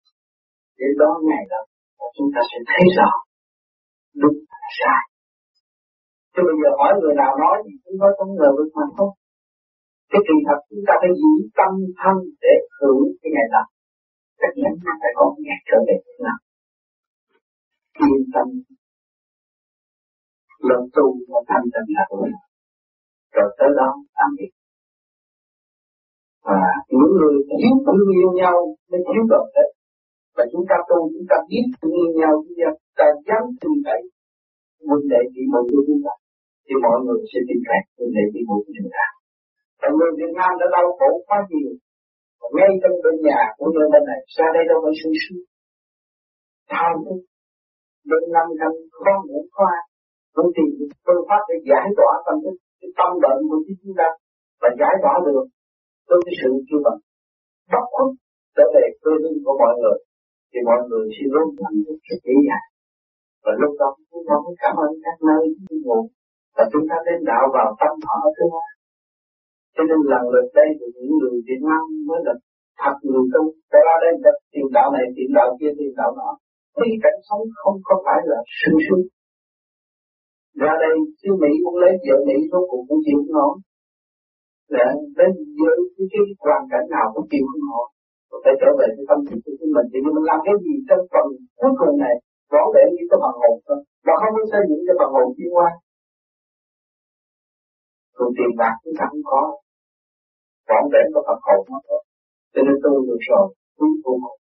[0.80, 1.62] để đó ngày đó
[2.15, 3.12] chúng ta sẽ thấy rõ
[4.21, 5.04] đúng là sai.
[6.34, 9.13] Chứ bây giờ hỏi người nào nói thì cũng nói không ngờ được mà không
[10.12, 11.71] cái kỳ thật chúng ta phải giữ tâm
[12.02, 13.63] thân để hưởng cái ngày đó
[14.41, 16.39] tất nhiên ta phải có ngày trở về thế nào
[18.06, 18.47] yên tâm.
[20.69, 22.30] Lần tu và thanh tịnh là rồi
[23.36, 24.52] rồi tới đó, tạm biệt.
[26.47, 28.58] Và những người thiếu thương yêu nhau
[28.89, 29.69] mới thiếu đoàn kết
[30.36, 32.58] và chúng ta tu, chúng ta biết thương yêu nhau, chúng
[32.99, 34.02] ta dám tin cậy
[34.88, 36.13] huynh đệ chị muội của chúng ta.
[36.65, 39.06] Thì mọi người sẽ tin cậy, huynh đệ chị muội của chúng ta.
[39.82, 41.71] Và người Việt Nam đã đau khổ quá nhiều
[42.56, 45.43] ngay trong bên nhà của người bên này ra đây đâu phải sung sướng.
[46.71, 47.19] Tham thức
[48.10, 49.73] bên năm năm khó ngủ khoa,
[50.36, 50.69] cũng tìm
[51.06, 54.10] phương pháp để giải tỏa tâm thức, cái tâm bệnh của chúng ta,
[54.62, 55.45] và giải tỏa được
[56.08, 56.99] với cái sự kêu bằng
[57.71, 58.10] bất khuất
[58.56, 59.97] trở về cơ hương của mọi người.
[60.52, 62.65] Thì mọi người sẽ luôn nhận được cái kỹ giải
[63.43, 66.04] và lúc đó, chúng ta mới cảm ơn các nơi những nguồn
[66.56, 68.69] và chúng ta nên đạo vào tâm họ ở thứ hai
[69.80, 72.34] cho nên lần lượt đây thì những người Việt Nam mới là
[72.82, 76.12] thật người tu để ra đây đã tìm đạo này tìm đạo kia tìm đạo
[76.20, 76.30] nọ.
[76.78, 79.04] Thì cảnh sống không có phải là sung sướng.
[80.62, 83.54] Ra đây chứ Mỹ cũng lấy vợ Mỹ số cuộc cũng chịu không nổi.
[84.76, 87.88] Đến với cái, cái hoàn cảnh nào cũng chịu không nổi.
[88.44, 89.88] Phải trở về cái tâm thức của mình.
[89.92, 91.26] Thì mình làm cái gì trong phần
[91.60, 92.15] cuối cùng này
[92.54, 93.80] rõ để như cái bằng hồn thôi.
[94.06, 95.70] Mà không có xây dựng cái bằng hồn chuyên qua
[98.20, 99.42] còn tiền bạc chúng ta không có
[100.69, 102.01] rõ ràng có Phật hồn mà thôi.
[102.53, 103.45] Cho nên tôi được rồi
[103.77, 104.38] quý vô cùng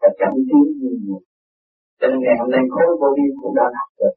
[0.00, 1.20] và chậm tiến nhiều nhiều.
[1.98, 4.14] Cho nên ngày hôm nay khối vô vi cũng đã học được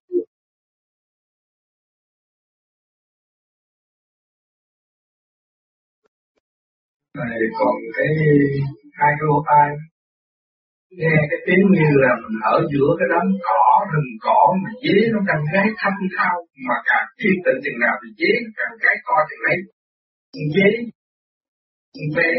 [7.19, 8.09] này, còn cái
[8.99, 9.69] hai cái lỗ tai.
[10.99, 14.97] Nghe cái tiếng như là mình ở giữa cái đám cỏ, rừng cỏ mà dế
[15.13, 16.35] nó càng gáy thâm thao,
[16.67, 19.57] mà càng yên tĩnh chừng nào thì dế càng gáy co chừng lấy
[20.55, 20.69] dế
[22.15, 22.31] về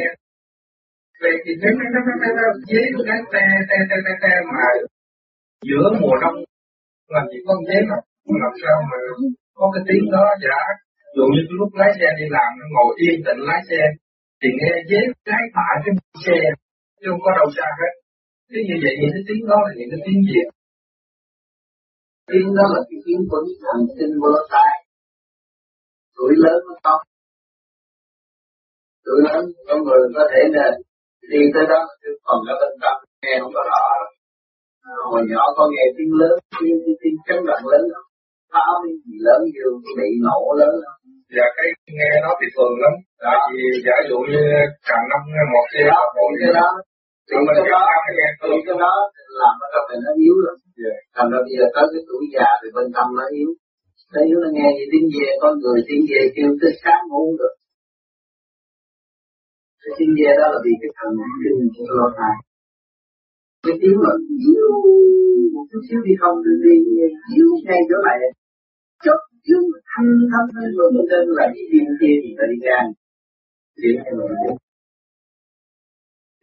[1.23, 4.33] về thì thế nó nó nó nó dế nó gáy te te te te te
[4.53, 4.67] mà
[5.69, 6.39] giữa mùa đông
[7.15, 7.97] làm gì có dế mà
[8.43, 8.97] làm sao mà
[9.59, 10.61] có cái tiếng đó giả.
[11.17, 13.81] Dụ như lúc lái xe đi làm nó ngồi yên tĩnh lái xe,
[14.41, 15.93] thì nghe dế cái tại cái
[16.27, 16.39] xe,
[17.01, 17.93] chứ không có đâu xa hết.
[18.49, 20.43] Thế như vậy những cái tiếng đó là những cái tiếng gì?
[22.31, 24.75] Tiếng đó là cái tiếng của thần kinh vô tai
[26.17, 27.03] tuổi lớn nó không
[29.05, 30.67] tuổi lớn con người có thể là
[31.33, 31.81] đi tới đó
[32.27, 33.83] phần ở bên trong nghe không có rõ
[35.11, 37.83] hồi nhỏ có nghe tiếng lớn tiếng tiếng, tiếng chấn động lớn
[38.53, 39.67] pháo gì lớn như
[39.99, 40.75] bị nổ lớn
[41.37, 42.95] và cái nghe nó thì thường lắm.
[43.25, 44.43] Tại vì giả dụ như
[44.89, 45.21] cả năm
[45.55, 45.83] một xe
[46.17, 46.69] một cái đó.
[47.29, 47.83] thì mình cái đó
[48.43, 48.93] từ cái đó
[49.41, 50.57] làm nó trong mình nó yếu rồi
[51.15, 53.51] thành ra bây giờ tới cái tuổi già thì bên tâm nó yếu.
[54.13, 57.25] Nó yếu nó nghe gì tiếng về con người tiếng về kêu tới sáng ngủ
[57.41, 57.55] được
[59.85, 61.11] cái tiếng về đó là vì cái thần
[61.43, 62.35] kinh của lo thai.
[63.65, 64.13] Cái tiếng mà
[64.47, 64.69] yếu
[65.55, 66.75] một chút xíu đi không đi đi
[67.35, 68.19] yếu ngay chỗ này.
[69.05, 69.19] Chút
[69.49, 72.79] yếu thanh thanh lên rồi mình lên là cái tiền tiên thì ta đi ra
[73.81, 74.57] tiếng cho mình biết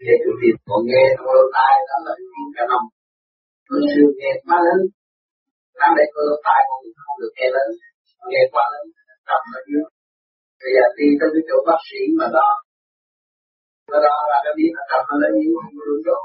[0.06, 2.84] để tụi tiền còn nghe trong lỗ tai đó là tiếng cả năm
[3.68, 4.80] tôi chưa nghe quá lớn.
[5.80, 7.70] Đang để lỗ tai cũng không được nghe lớn.
[8.32, 8.86] Nghe quá lớn
[9.28, 9.84] tâm là yếu
[10.62, 12.50] bây giờ đi tới cái chỗ bác sĩ mà đó
[13.92, 16.24] nó đó là cái biết là tâm nó lấy yếu không được đâu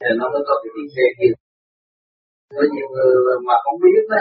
[0.00, 1.34] thì nó mới có cái tiếng về kia
[2.56, 4.20] có nhiều người mà không biết á,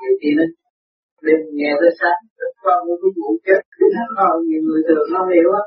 [0.00, 0.44] nhiều khi nó
[1.26, 2.20] đêm nghe tới sáng
[2.62, 3.60] qua một cái vụ chết.
[4.16, 5.64] Nó nhiều người thường nó hiểu á.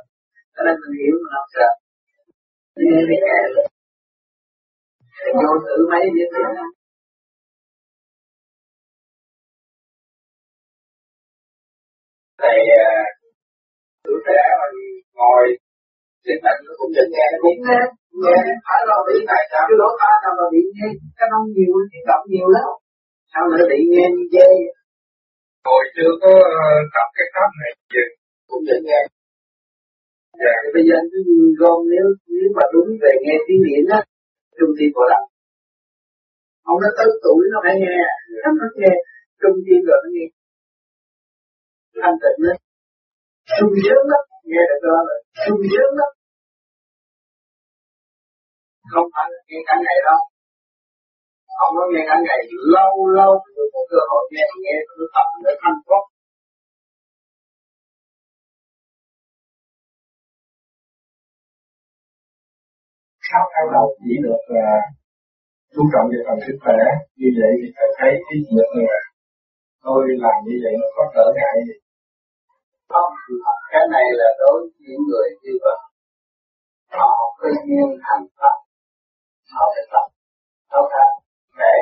[0.56, 1.70] Cho nên mình hiểu mình không sợ
[2.88, 3.40] nghe thì nghe
[5.36, 6.42] vô thử mấy biết thế
[12.42, 12.58] thầy
[14.04, 14.68] tuổi trẻ mà
[15.14, 15.46] ngồi
[16.26, 17.82] trên bệnh nó cũng được nghe cũng nghe
[18.24, 18.38] nghe.
[18.68, 19.64] Phải lo bị tại sao.
[19.70, 22.70] Cái lỗ tai nào mà bị nghe cái nông nhiều cái động nhiều lắm.
[23.32, 24.50] Sao lại bị nghe như dê
[25.68, 26.32] hồi chưa có
[26.66, 28.06] ờ, tập cái pháp này gì
[28.50, 29.02] cũng được nghe.
[30.42, 30.56] Dạ.
[30.74, 31.20] Bây giờ cứ
[31.60, 32.06] gom nếu
[32.38, 34.00] nếu mà đúng về nghe tiếng điển á
[34.58, 35.24] trung tim bộ đậm
[36.70, 37.98] ông nó tới tuổi nó phải nghe.
[38.44, 38.94] Nó phải nghe
[39.42, 40.28] trung tim rồi nó nghe.
[42.02, 42.58] Thanh tịnh lên
[43.56, 46.12] sung sướng lắm, nghe được đó là sung sướng lắm.
[48.94, 50.22] Không phải là nghe cả ngày đâu.
[51.58, 52.40] Không có nghe cả ngày
[52.76, 56.04] lâu lâu được có cơ hội nghe nghe tôi tập để thanh thoát
[63.34, 64.70] sáu tháng đầu chỉ được là
[65.74, 66.80] chú trọng về phần sức khỏe.
[67.20, 69.00] Như vậy thì phải thấy cái việc là
[69.86, 71.83] tôi làm như vậy nó có trở ngại gì?
[72.92, 73.12] Không
[73.72, 75.80] cái này là đối với những người như vậy.
[77.00, 78.58] Họ có duyên thành pháp
[79.56, 80.06] họ phải tập.
[80.72, 81.08] Tốt ra
[81.62, 81.76] để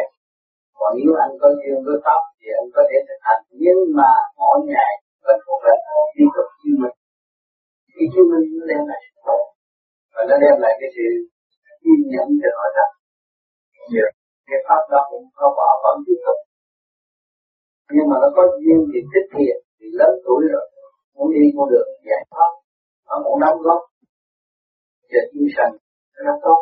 [0.77, 3.41] còn nếu anh có duyên với pháp thì anh có thể thực hành.
[3.63, 4.93] Nhưng mà mỗi ngày
[5.25, 5.75] vẫn còn là
[6.15, 6.97] tiếp tục chứng minh
[7.93, 9.39] khi chứng minh nó đem lại sự khỏe
[10.13, 11.07] và nó đem lại cái sự
[11.81, 12.93] kiên nhẫn cho họ rằng
[13.93, 14.11] yeah.
[14.49, 16.39] cái pháp đó cũng có bỏ vẫn tiếp tục
[17.95, 20.65] nhưng mà nó có duyên thì thích thiện thì lớn tuổi rồi
[21.21, 22.51] muốn đi con được giải thoát
[23.07, 23.81] nó muốn đóng góp
[25.11, 25.71] về tinh thần
[26.25, 26.61] rất tốt.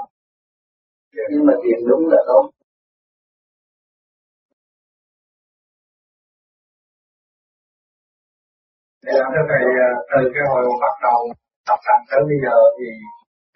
[1.31, 2.43] Nhưng mà tiền đúng là tốt.
[9.05, 11.19] Dạ, thưa thầy, à, từ cái hồi bắt đầu
[11.67, 12.87] tập thành tới bây giờ thì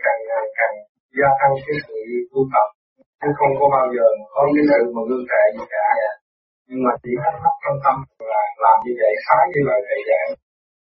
[0.04, 0.76] càng ngày càng
[1.18, 1.98] gia tăng cái sự
[2.32, 2.68] tu tập.
[3.22, 5.86] Chứ không có bao giờ có cái sự mà gương trệ gì cả.
[6.68, 7.96] Nhưng mà chỉ thắc mắc trong tâm
[8.32, 10.26] là làm như vậy khá như lời thầy dạy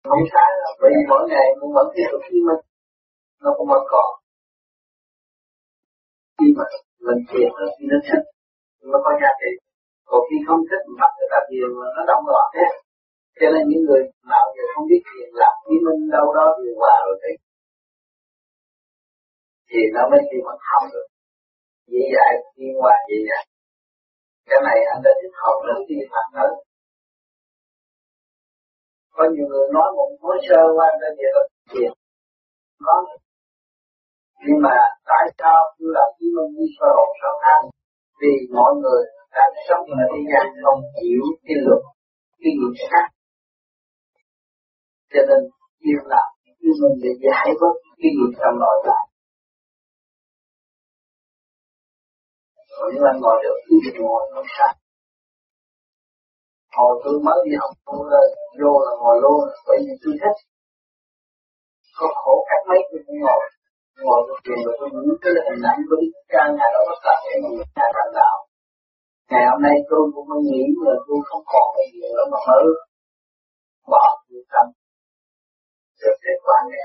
[0.10, 2.62] không sai đâu bởi vì mỗi ngày mình vẫn tiếp tục khi mình.
[3.44, 4.10] Nó cũng vẫn còn.
[6.38, 6.66] Khi mà
[7.08, 8.24] mình thiền rồi khi nó thích
[8.92, 9.52] nó có giá trị.
[10.10, 12.72] Còn khi không thích bắt người ta thiền nó động loạn hết.
[13.40, 16.76] Cho nên những người nào giờ không biết thiền, làm khi mình đâu đó điều
[16.82, 17.32] hòa rồi thì
[19.70, 21.08] thì nó mới đi mà không được.
[21.92, 23.44] Dễ dãi thiên qua dễ dãi.
[24.50, 26.52] Cái này anh đã thích học rất đi phạt nữa
[29.18, 31.92] có nhiều người nói một nói sơ qua ra về là thiền
[32.86, 32.96] có
[34.46, 34.76] nhưng mà
[35.10, 37.64] tại sao tôi làm chứng minh đi sơ hồn sơ tháng
[38.22, 39.02] vì mọi người
[39.36, 41.82] đang sống ở thế gian không chịu cái luật,
[42.42, 43.08] cái nghiệp khác.
[45.14, 45.42] Cho nên
[45.88, 46.28] yêu làm
[46.62, 49.04] chứng minh để giải bớt cái nghiệp trong nội tại.
[52.92, 54.74] Nhưng mà ngồi được, thì ngồi không sao
[56.78, 58.24] hồi tôi mới đi học tôi ờ,
[58.60, 60.38] vô là ngồi luôn bởi vì tôi thích.
[61.98, 63.42] Có khổ cách mấy tôi cũng ngồi
[64.08, 66.96] ngồi được tiền rồi tôi những cái hình ảnh của đức cha nhà đó có
[67.06, 68.38] tập để mà người ta thành đạo.
[69.32, 72.40] Ngày hôm nay tôi cũng mới nghĩ là tôi không còn cái gì nữa mà
[72.48, 72.66] mới.
[73.92, 74.68] Bỏ tôi tâm
[76.02, 76.82] được kết quả này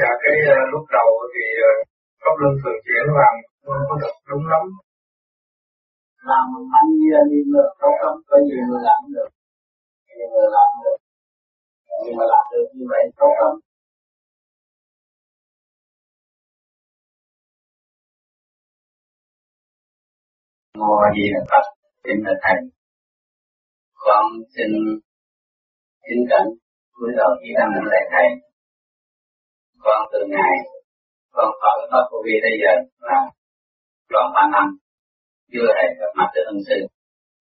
[0.00, 1.76] Dạ cái uh, lúc đầu thì uh,
[2.22, 4.64] pháp luân thường chuyển làm không có được đúng lắm
[6.30, 6.44] làm
[6.78, 9.30] anh như anh đi được tốt không có gì mà làm được.
[10.16, 10.98] Nhiều người làm được
[12.04, 13.58] nhưng mà làm được như vậy tốt không
[20.74, 21.64] ngồi gì là Phật
[22.04, 22.58] xin là thầy
[23.94, 24.70] con xin
[26.06, 26.44] kính cẩn
[26.92, 28.26] cúi đầu chỉ đang đăng lại thầy.
[29.84, 30.56] Con từ ngày
[31.30, 32.72] con phật Phật của vi bây giờ
[33.08, 33.20] là
[34.10, 34.81] tròn ba năm
[35.52, 36.78] chưa hề gặp mặt được ân sư.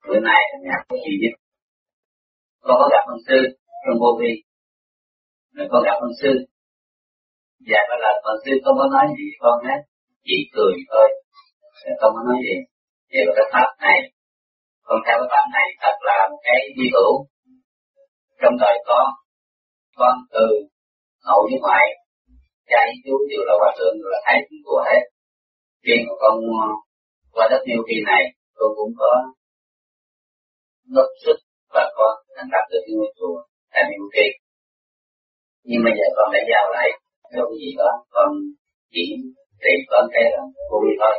[0.07, 1.35] Bữa nay là nhà của duy nhất
[2.65, 3.37] con có gặp ân sư
[3.83, 4.31] trong vô vi
[5.55, 6.31] rồi con gặp ân sư.
[7.67, 9.79] Và có là ân sư không có nói gì con hết
[10.27, 11.07] chỉ cười thôi.
[11.81, 12.55] Dạ, không có nói gì?
[13.11, 13.99] Về cái pháp này.
[14.87, 17.13] Con theo cái pháp này thật là cái di hữu.
[18.41, 19.07] Trong đời con
[19.99, 20.45] con từ
[21.27, 21.85] hậu với ngoại
[22.69, 25.01] cha chú đều là hòa thượng là thầy của hết.
[25.85, 26.35] Riêng của con
[27.33, 28.23] qua đất nhiều kỳ này,
[28.57, 29.11] tôi cũng có
[30.95, 31.37] góp sức
[31.73, 33.37] và có thành lập được cái ngôi chùa
[33.73, 34.27] tại nhiều kỳ
[35.67, 36.89] nhưng bây giờ con đã giao lại
[37.33, 38.29] không gì đó con
[38.91, 39.03] chỉ
[39.63, 41.15] trị con cái là vui thôi.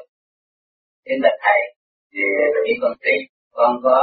[1.07, 1.61] Đến là thầy,
[2.13, 2.23] thì
[2.65, 3.17] khi con trị
[3.57, 3.97] con có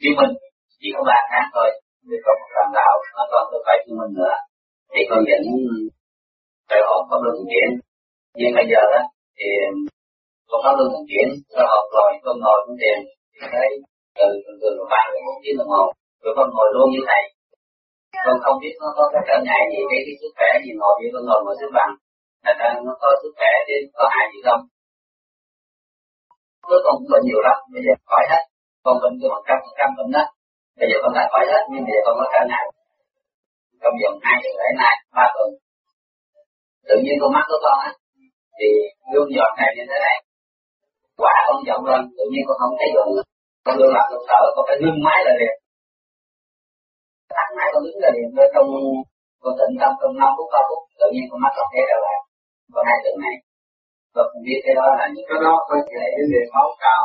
[0.00, 0.34] chứng minh
[0.80, 1.68] chỉ có ba tháng thôi
[2.08, 4.36] vì con một làm đạo nó còn tôi phải chứng minh nữa.
[4.92, 5.42] Thì con vẫn
[6.68, 7.70] phải học có luân thường chuyển
[8.38, 9.02] nhưng bây giờ đó,
[9.36, 9.48] thì
[10.48, 12.98] con pháp luân thường chuyển nó học rồi con ngồi cũng tiền
[13.52, 13.68] thấy
[14.18, 15.84] từ thường thường ba đến một tiếng đồng hồ
[16.22, 17.22] rồi con ngồi luôn như thầy
[18.26, 20.94] con không biết nó có cái trở ngại gì cái cái sức khỏe gì ngồi
[20.98, 21.92] như con ngồi ngồi xếp bằng
[22.44, 24.62] là nó có sức khỏe thì có hại gì không
[26.68, 28.42] cuối cùng bệnh nhiều lắm, bây giờ khỏi hết.
[28.84, 30.24] Con bệnh từ một trăm phần trăm bệnh đó.
[30.78, 32.64] Bây giờ con đã khỏi hết, nhưng bây giờ con có trở ngại.
[33.82, 35.48] Trong vòng hai tuần lễ nay, ba tuần.
[36.88, 37.90] Tự nhiên con mắt của con á,
[38.58, 38.68] thì
[39.12, 40.16] gương giọt này như thế này
[41.22, 43.06] quả con vọng lên tự nhiên con không thấy được
[43.66, 45.56] con đường làm được sợ con phải ngưng máy lại liền
[47.36, 48.68] tắt máy con đứng là liền với trong
[49.46, 51.98] con tịnh tâm, trong năm phút, ba phút, tự nhiên con mắt con thấy trở
[52.06, 52.18] lại.
[52.74, 53.34] Con hai tượng này.
[54.14, 57.04] Và cũng biết cái đó là những cái đó có thể đến về máu cao.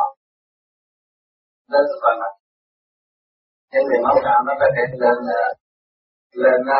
[1.72, 2.36] Lên sức là mạnh.
[3.72, 5.42] Cái về máu cao nó có thể lên ờ,
[6.42, 6.78] lên nó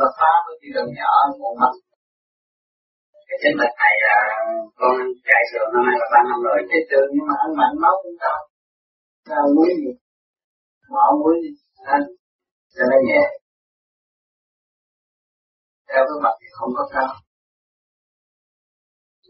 [0.00, 1.72] nó phá với cái đường nhỏ của mắt
[3.32, 4.16] cái chính là thầy là
[4.80, 4.94] con
[5.28, 6.58] chạy sườn năm nay là ba năm rồi.
[6.70, 8.40] Chạy sườn nhưng mà anh mạnh, máu cũng cao
[9.28, 9.90] sao muối gì?
[10.94, 11.50] Mỏ muối gì?
[11.96, 12.04] Anh
[12.74, 13.22] cho nó nhẹ
[15.88, 17.12] theo cái mặt thì không có cao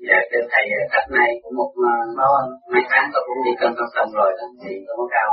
[0.09, 2.33] dạ thưa thầy cách này cũng một à, máu
[2.73, 5.31] mấy tháng tôi cũng đi cân cân tầm rồi đó thì không có cao.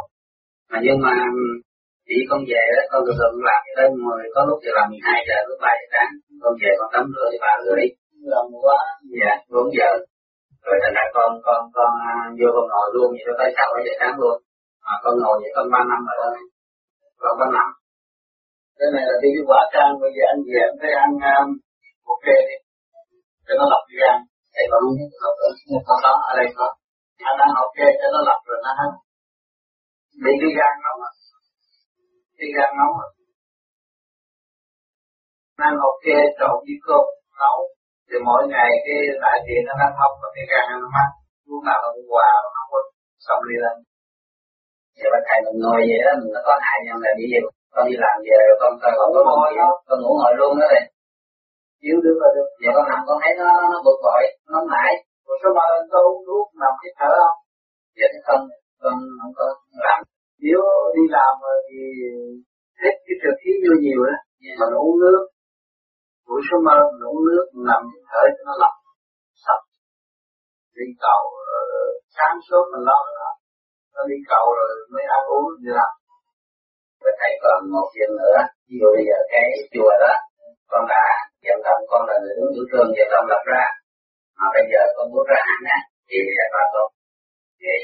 [0.72, 1.14] Mà nhưng mà
[2.08, 5.38] chỉ con về đó, con thường làm tới mười, có lúc thì làm 12 giờ,
[5.48, 6.12] lúc 3 giờ sáng
[6.44, 7.84] con về con tắm rửa thì ba rưỡi
[8.34, 8.80] làm quá
[9.20, 9.90] dạ bốn giờ.
[10.66, 13.70] Rồi thành ra con con con à, vô con ngồi luôn vậy cho tới sáu
[13.86, 14.38] giờ sáng luôn.
[14.86, 16.30] Mà con ngồi vậy con ba năm rồi đó.
[17.22, 17.70] Con ba nằm
[18.80, 21.50] cái này là đi cái quả trang bây giờ anh về anh thấy ăn um,
[22.14, 22.58] ok đi.
[23.46, 24.18] Cho nó lập gan
[24.54, 25.10] thầy con không biết
[25.88, 26.68] học đó ở đây có.
[27.30, 28.92] Anh ăn ok cho nó lập rồi nó hết
[30.24, 31.00] bị cái gan nóng
[32.38, 33.08] đi cái gan nóng á.
[35.68, 36.06] Ăn ok
[36.40, 37.06] trộn với cơm
[37.40, 37.58] nấu
[38.10, 41.10] thì mỗi ngày cái đại tiền nó đang hấp và cái gan nó mát
[41.50, 42.78] lúc nào nó cũng hòa nó có
[43.26, 43.76] xong đi lên.
[44.98, 47.40] Giờ bên thầy mình ngồi vậy đó mình có hại nhau là đi về
[47.74, 50.66] con đi làm về rồi con con có ngồi đó con ngủ ngồi luôn đó
[50.74, 50.86] này
[51.82, 52.50] chiếu được là được.
[52.62, 54.92] Giờ con nằm con thấy nó nó bực bội nó mãi
[55.26, 57.38] rồi số mà tôi uống thuốc nằm hít thở không?
[57.98, 58.44] Giờ thì không
[58.82, 59.46] con không có
[59.88, 60.00] làm
[60.44, 60.62] nếu
[60.96, 61.34] đi làm
[61.68, 61.80] thì
[62.82, 64.56] hết cái trượt khí vô nhiều đó yeah.
[64.60, 65.22] mà uống nước
[66.30, 68.76] buổi số mơ mình nước nằm thở cho nó lọc
[69.44, 69.64] sạch.
[70.76, 71.22] Đi cầu
[71.58, 71.60] ờ,
[72.16, 73.30] sáng sớm mình lo nó
[73.94, 75.94] nó đi cầu rồi mới ăn uống như làm
[77.04, 78.38] và thầy còn một chuyện nữa.
[78.68, 80.14] Ví dụ bây giờ cái chùa đó,
[80.72, 81.04] con đã
[81.46, 83.66] dân tâm con là người đứng chủ trương dân tâm lập ra.
[84.38, 86.88] Mà bây giờ con muốn ra hẳn á, thì sẽ bà con.
[87.62, 87.76] Thì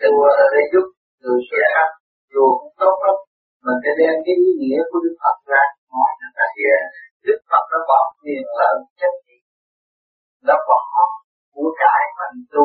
[0.00, 0.86] chùa là để giúp
[1.22, 1.90] từ sẽ khác
[2.32, 3.16] chùa cũng tốt lắm.
[3.64, 5.64] Mình sẽ đem cái ý nghĩa của Đức Phật ra
[5.98, 6.80] mọi người ta hiểu
[7.26, 9.38] Đức Phật đã bỏ quyền lợi chân gì
[10.48, 10.80] đã bỏ
[11.54, 12.64] của cải thành tu.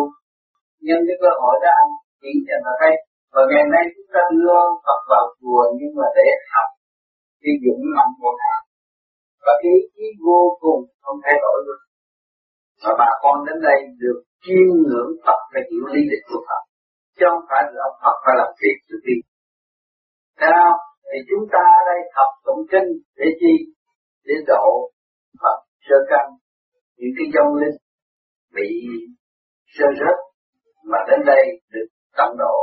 [0.85, 1.91] Nhân cái cơ hội đó anh
[2.21, 2.93] chỉ cho nó thấy
[3.33, 6.69] và ngày nay chúng ta đưa Phật vào chùa nhưng mà để học
[7.41, 8.59] cái dũng mạnh của Ngài.
[9.43, 11.81] Và cái ý chí vô cùng không thay đổi được
[12.83, 16.61] và bà con đến đây được chiêm ngưỡng Phật và hiểu lý lịch của Phật.
[17.17, 19.17] Chứ không phải là Phật phải làm việc tự đi
[20.39, 20.79] Thấy không?
[21.13, 23.53] Thì chúng ta ở đây học tụng kinh để chi?
[24.25, 24.91] Để độ
[25.41, 25.57] Phật
[25.87, 26.25] sơ căn
[26.97, 27.77] những cái dông linh
[28.55, 28.69] bị
[29.75, 30.17] sơ rớt
[30.91, 31.43] mà đến đây
[31.73, 31.87] được
[32.17, 32.55] tận độ.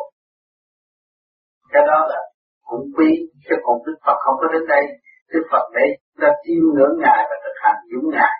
[1.72, 2.20] Cái đó là
[2.68, 3.10] cũng quý,
[3.48, 4.84] chứ còn Đức Phật không có đến đây.
[5.32, 5.86] Đức Phật để
[6.20, 8.36] ta chiêm ngưỡng Ngài và thực hành dũng Ngài.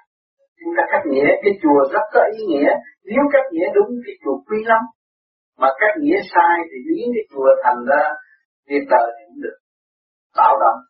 [0.60, 2.70] Chúng ta cắt nghĩa, cái chùa rất có ý nghĩa.
[3.04, 4.82] Nếu cắt nghĩa đúng thì chùa quý lắm.
[5.60, 8.02] Mà cắt nghĩa sai thì biến cái chùa thành ra
[8.68, 9.58] việc đời thì cũng được.
[10.38, 10.80] Tạo động.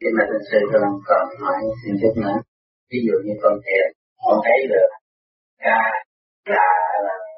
[0.00, 2.36] Thì mà thật sự con còn hỏi xin chút nữa.
[2.90, 3.86] Ví dụ như con thiệt,
[4.22, 4.90] con thấy được
[5.64, 5.80] ca
[6.54, 6.68] là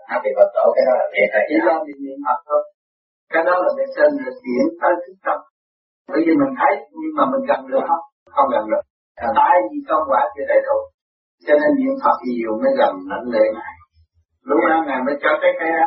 [0.09, 2.63] nó bị bật tổ cái đó là thiệt là Chỉ lo bị niệm Phật thôi.
[3.33, 5.39] Cái đó là để trên là chuyển tới thức tâm.
[6.11, 8.05] Bởi vì mình thấy nhưng mà mình gần được không?
[8.35, 8.85] Không gần được.
[9.25, 9.29] À.
[9.39, 10.79] Tại vì công quả chưa đầy đủ.
[11.47, 13.75] Cho nên niệm Phật nhiều mới gần lãnh lệ Ngài.
[14.49, 15.87] Lúc nào Ngài mới cho cái cái đó.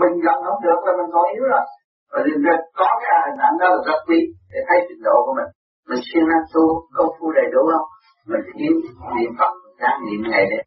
[0.00, 1.64] Mình gần không được là mình còn yếu rồi.
[2.12, 4.20] Và nên có cái hình ảnh đó là rất quý
[4.52, 5.50] để thấy trình độ của mình.
[5.88, 6.64] Mình siêng năng tu,
[6.96, 7.88] công phu đầy đủ không?
[8.30, 8.74] Mình thiếu
[9.16, 9.52] niệm Phật
[9.82, 10.62] đang niệm ngày đấy.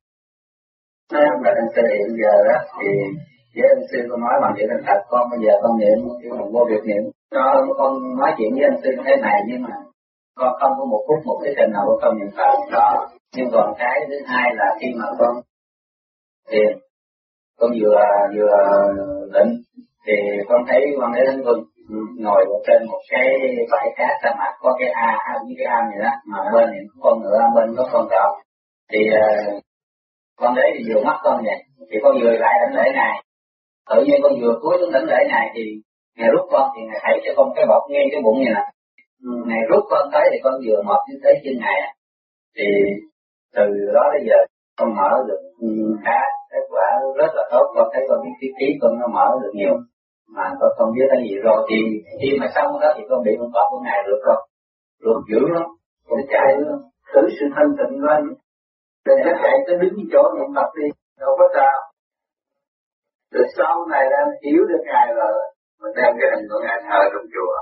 [1.14, 2.89] Nên là anh sư hiện giờ đó, thì
[3.56, 6.34] với anh sư con nói bằng chuyện thành thật con bây giờ con niệm kiểu
[6.39, 7.04] mình vô việc niệm
[7.36, 7.44] cho
[7.80, 9.76] con nói chuyện với anh sư thế này, nhưng mà
[10.39, 12.89] con không có một phút, một cái trình nào của con niệm phật đó
[13.36, 15.34] nhưng còn cái thứ hai là khi mà con
[16.52, 16.78] thiền
[17.60, 17.99] con vừa
[18.36, 18.56] vừa
[19.34, 19.52] định
[20.06, 20.14] thì
[20.49, 21.60] con thấy con thấy thánh quân
[22.20, 23.28] ngồi ở trên một cái
[23.72, 26.80] bãi cát sa mạc có cái a như cái am gì đó mà bên thì
[26.89, 28.32] có con ngựa bên có con cọp.
[28.91, 29.64] Thì uh,
[30.39, 31.60] con đấy thì vừa mắt con vậy
[31.91, 33.24] thì con vừa lại đánh lễ này
[33.89, 35.64] tự nhiên con vừa cúi xuống đánh lễ này thì
[36.18, 38.68] ngày rút con thì ngày thấy cho con cái bọc ngay cái bụng như này
[39.47, 41.80] ngày rút con tới thì con vừa mọt như tới chân này
[42.58, 42.66] thì
[43.56, 44.38] từ đó đến giờ
[44.78, 45.68] con mở được ừ,
[46.06, 46.20] khá
[46.52, 46.88] kết quả
[47.20, 49.76] rất là tốt con thấy con cái khí khí con nó mở được nhiều.
[50.36, 51.78] Mà con không biết cái gì rồi thì
[52.22, 54.39] khi mà xong đó thì con bị con cọp của ngài được con
[55.04, 55.68] luật dữ lắm.
[56.08, 56.47] Còn chạy
[57.12, 58.26] thử sự thanh tịnh anh.
[59.06, 60.88] Đừng có chạy tới đứng chỗ niệm tập đi.
[61.20, 61.78] Đâu có sao.
[63.34, 65.34] Rồi sau này là hiểu được ngài rồi
[65.82, 67.56] mình đem cái hình của ngài thờ trong chùa.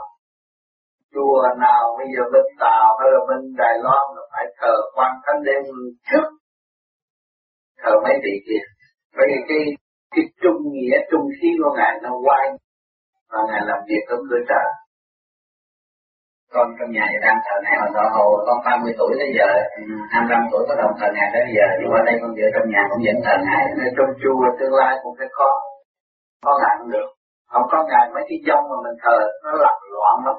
[1.13, 5.11] Chùa nào bây giờ bên tàu hay là bên đài loan là phải thờ quan
[5.25, 5.61] thánh đêm
[6.09, 6.27] trước.
[7.83, 8.63] Thờ mấy vị kia
[9.29, 9.61] vì cái
[10.15, 12.45] cái trung nghĩa trung khí của ngài nó quay
[13.31, 14.67] và ngài làm việc trong cửa trời.
[16.53, 19.49] Con trong nhà đang thờ ngài hồi đó hồi con 30 tuổi tới giờ
[20.13, 21.67] 25 tuổi có đồng thờ ngài tới giờ.
[21.79, 23.63] Nhưng mà đây con vợ trong nhà cũng vẫn thờ ngài.
[23.77, 25.49] Nên trong chùa tương lai cũng phải có
[26.45, 27.09] có ngài cũng được.
[27.51, 30.37] Không có ngài mấy cái dông mà mình thờ nó làm loạn lắm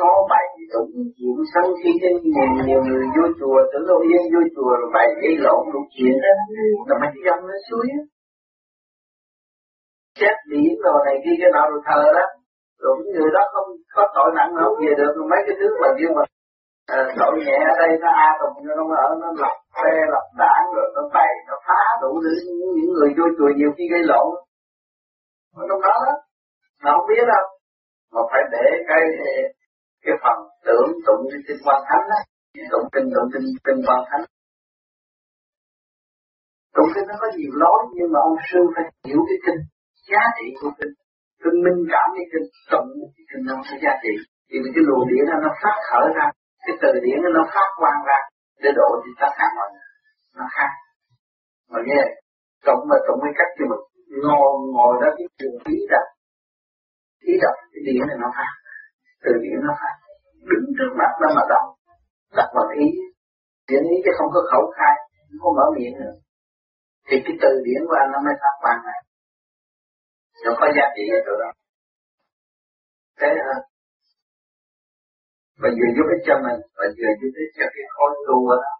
[0.00, 4.22] nó bài tụng chuyện sân khi trên nhiều, nhiều người vô chùa tưởng đâu yên
[4.32, 6.32] vô chùa rồi bài gây lộn đủ chuyện đó.
[6.88, 8.02] Là mấy cái dòng nó suối á.
[10.20, 12.26] Chết điển rồi này kia cái nào rồi thờ đó.
[12.82, 16.12] Rồi người đó không có tội nặng nó về được mấy cái thứ mà nhưng
[16.16, 16.22] mà
[16.96, 20.26] à, tội nhẹ ở đây nó a tùng nó không ở nó lập xe lập
[20.42, 22.32] đảng rồi nó bày nó phá đủ thứ
[22.78, 24.26] những người vô chùa nhiều khi gây lộn.
[25.56, 26.14] Nó không đó đó
[26.82, 27.44] nó không biết đâu.
[28.12, 29.02] Mà phải để cái
[30.06, 32.18] cái phần tưởng tụng kinh quan thánh đó.
[32.72, 34.24] Tụng kinh tụng kinh kinh quan thánh.
[36.76, 39.60] Tụng kinh nó có nhiều lối, nhưng mà ông sư phải hiểu cái kinh,
[40.10, 40.92] giá trị của kinh.
[41.42, 44.14] Kinh minh cảm cái kinh tụng cái kinh nó có giá trị.
[44.48, 46.26] Thì cái luồng điển nó nó phát khởi ra,
[46.66, 48.18] cái từ điển nó phát quang ra,
[48.62, 49.88] để độ thì tất cả mọi người.
[50.38, 50.70] Nó khác.
[51.70, 52.02] Mà nghe
[52.66, 53.82] tụng mà tụng cái cách như mình,
[54.24, 56.02] ngồi ngồi đó cái trường ý đó
[57.32, 58.52] ý đó cái điển này nó phát
[59.24, 59.94] từ điển nó phải
[60.50, 61.66] đứng trước mặt nó mà đọc.
[62.38, 62.86] Đặt vào ý.
[63.68, 64.94] Điển ý chứ không có khẩu khai,
[65.28, 66.14] không có mở miệng nữa.
[67.08, 69.00] Thì cái từ điển của anh nó mới phát quang này.
[70.44, 71.50] Nó có giá trị ở chỗ đó
[73.20, 73.56] thế hả?
[75.60, 78.56] Và vừa giúp ích cho mình, và vừa giúp ích cho cái khối tu ở
[78.64, 78.74] đó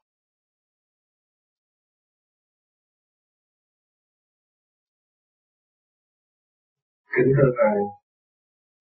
[7.15, 7.79] kính thưa thầy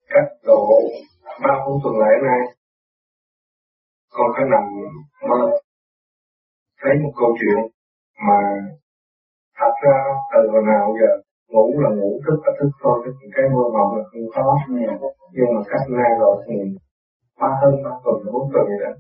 [0.10, 0.80] cách độ
[1.44, 2.40] ba hôm tuần lễ nay
[4.14, 4.66] con có nằm
[5.30, 5.40] mơ
[6.82, 7.60] thấy một câu chuyện
[8.28, 8.38] mà
[9.58, 9.98] thật ra
[10.34, 11.12] từ hồi nào giờ
[11.54, 14.46] ngủ là ngủ thức là thức thôi cái cái mơ mộng là không có.
[15.36, 16.56] Nhưng mà cách nay rồi thì
[17.40, 18.94] ba hơn ba tuần bốn tuần vậy đó.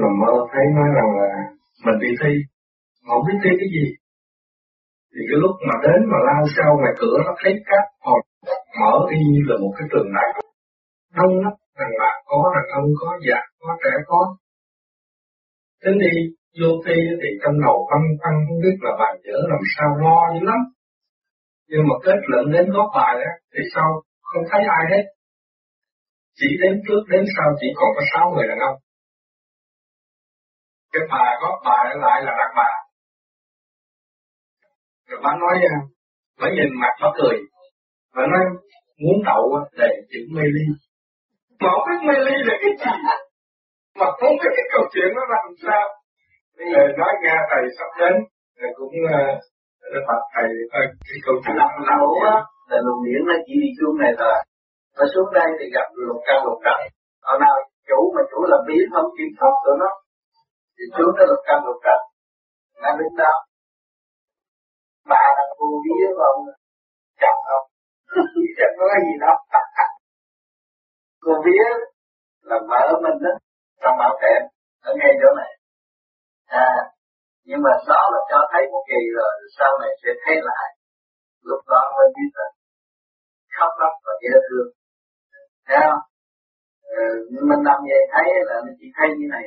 [0.00, 1.28] Nằm mơ thấy nói rằng là
[1.84, 2.32] mình đi thi
[3.06, 3.86] không biết thi cái gì.
[5.12, 8.22] Thì cái lúc mà đến mà lao sau ngoài cửa nó thấy các hộp
[8.80, 10.28] mở y như là một cái trường đại
[11.16, 14.36] đông lắm, thằng bà có, thằng ông có già có, trẻ có.
[15.82, 16.14] Tính đi
[16.60, 20.18] vô thi thì trong đầu văn văn không biết là bài dở làm sao lo
[20.34, 20.60] dữ lắm.
[21.70, 23.88] Nhưng mà kết luận đến góp bài á, thì sau
[24.28, 25.04] không thấy ai hết.
[26.38, 28.78] Chỉ đến trước đến sau chỉ còn có sáu người đàn ông.
[30.92, 32.70] Cái bà góp bài lại là đặt bà.
[35.08, 35.54] Rồi bà nói
[36.40, 37.36] bà nhìn mặt bà cười.
[38.16, 38.44] Bà nói,
[39.02, 39.44] muốn đậu
[39.78, 40.64] để chữ mê ly
[41.72, 42.92] không biết mê ly là cái gì?
[43.98, 45.84] Mà không biết cái câu chuyện nó làm sao?
[46.74, 48.14] Rồi nói nghe thầy sắp đến
[48.76, 52.34] cũng uh, phật thầy uh, cái câu chuyện làm lẩu á
[52.70, 54.36] là luồng điển nó chỉ đi xuống này thôi.
[54.98, 56.80] Nó xuống đây thì gặp lục căn lục trần
[57.30, 57.56] ở nào
[57.88, 59.90] chủ mà chủ làm biến không kiểm soát tụi nó.
[60.76, 62.00] Thì xuống tới lục căn lục trần
[62.82, 63.32] nó đứng đó
[65.10, 66.40] bà là cô vía không
[67.20, 67.66] chồng không
[68.58, 69.36] chẳng có gì đâu
[71.24, 71.72] cô biết
[72.48, 73.32] là vợ mình đó
[73.82, 74.42] trong bảo kèm
[74.88, 75.52] ở ngay chỗ này.
[76.46, 76.92] À
[77.48, 80.68] nhưng mà đó là cho thấy một kỳ rồi sau này sẽ thấy lại.
[81.48, 82.48] Lúc đó mới biết là
[83.56, 84.68] khóc lóc và dễ thương.
[85.66, 86.02] Thấy không?
[86.82, 87.04] Ừ,
[87.48, 89.44] mình làm về thấy là mình chỉ thấy như này.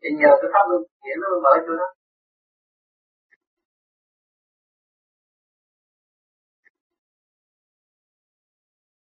[0.00, 1.86] Thì nhờ cái pháp luân chuyển nó mở cho nó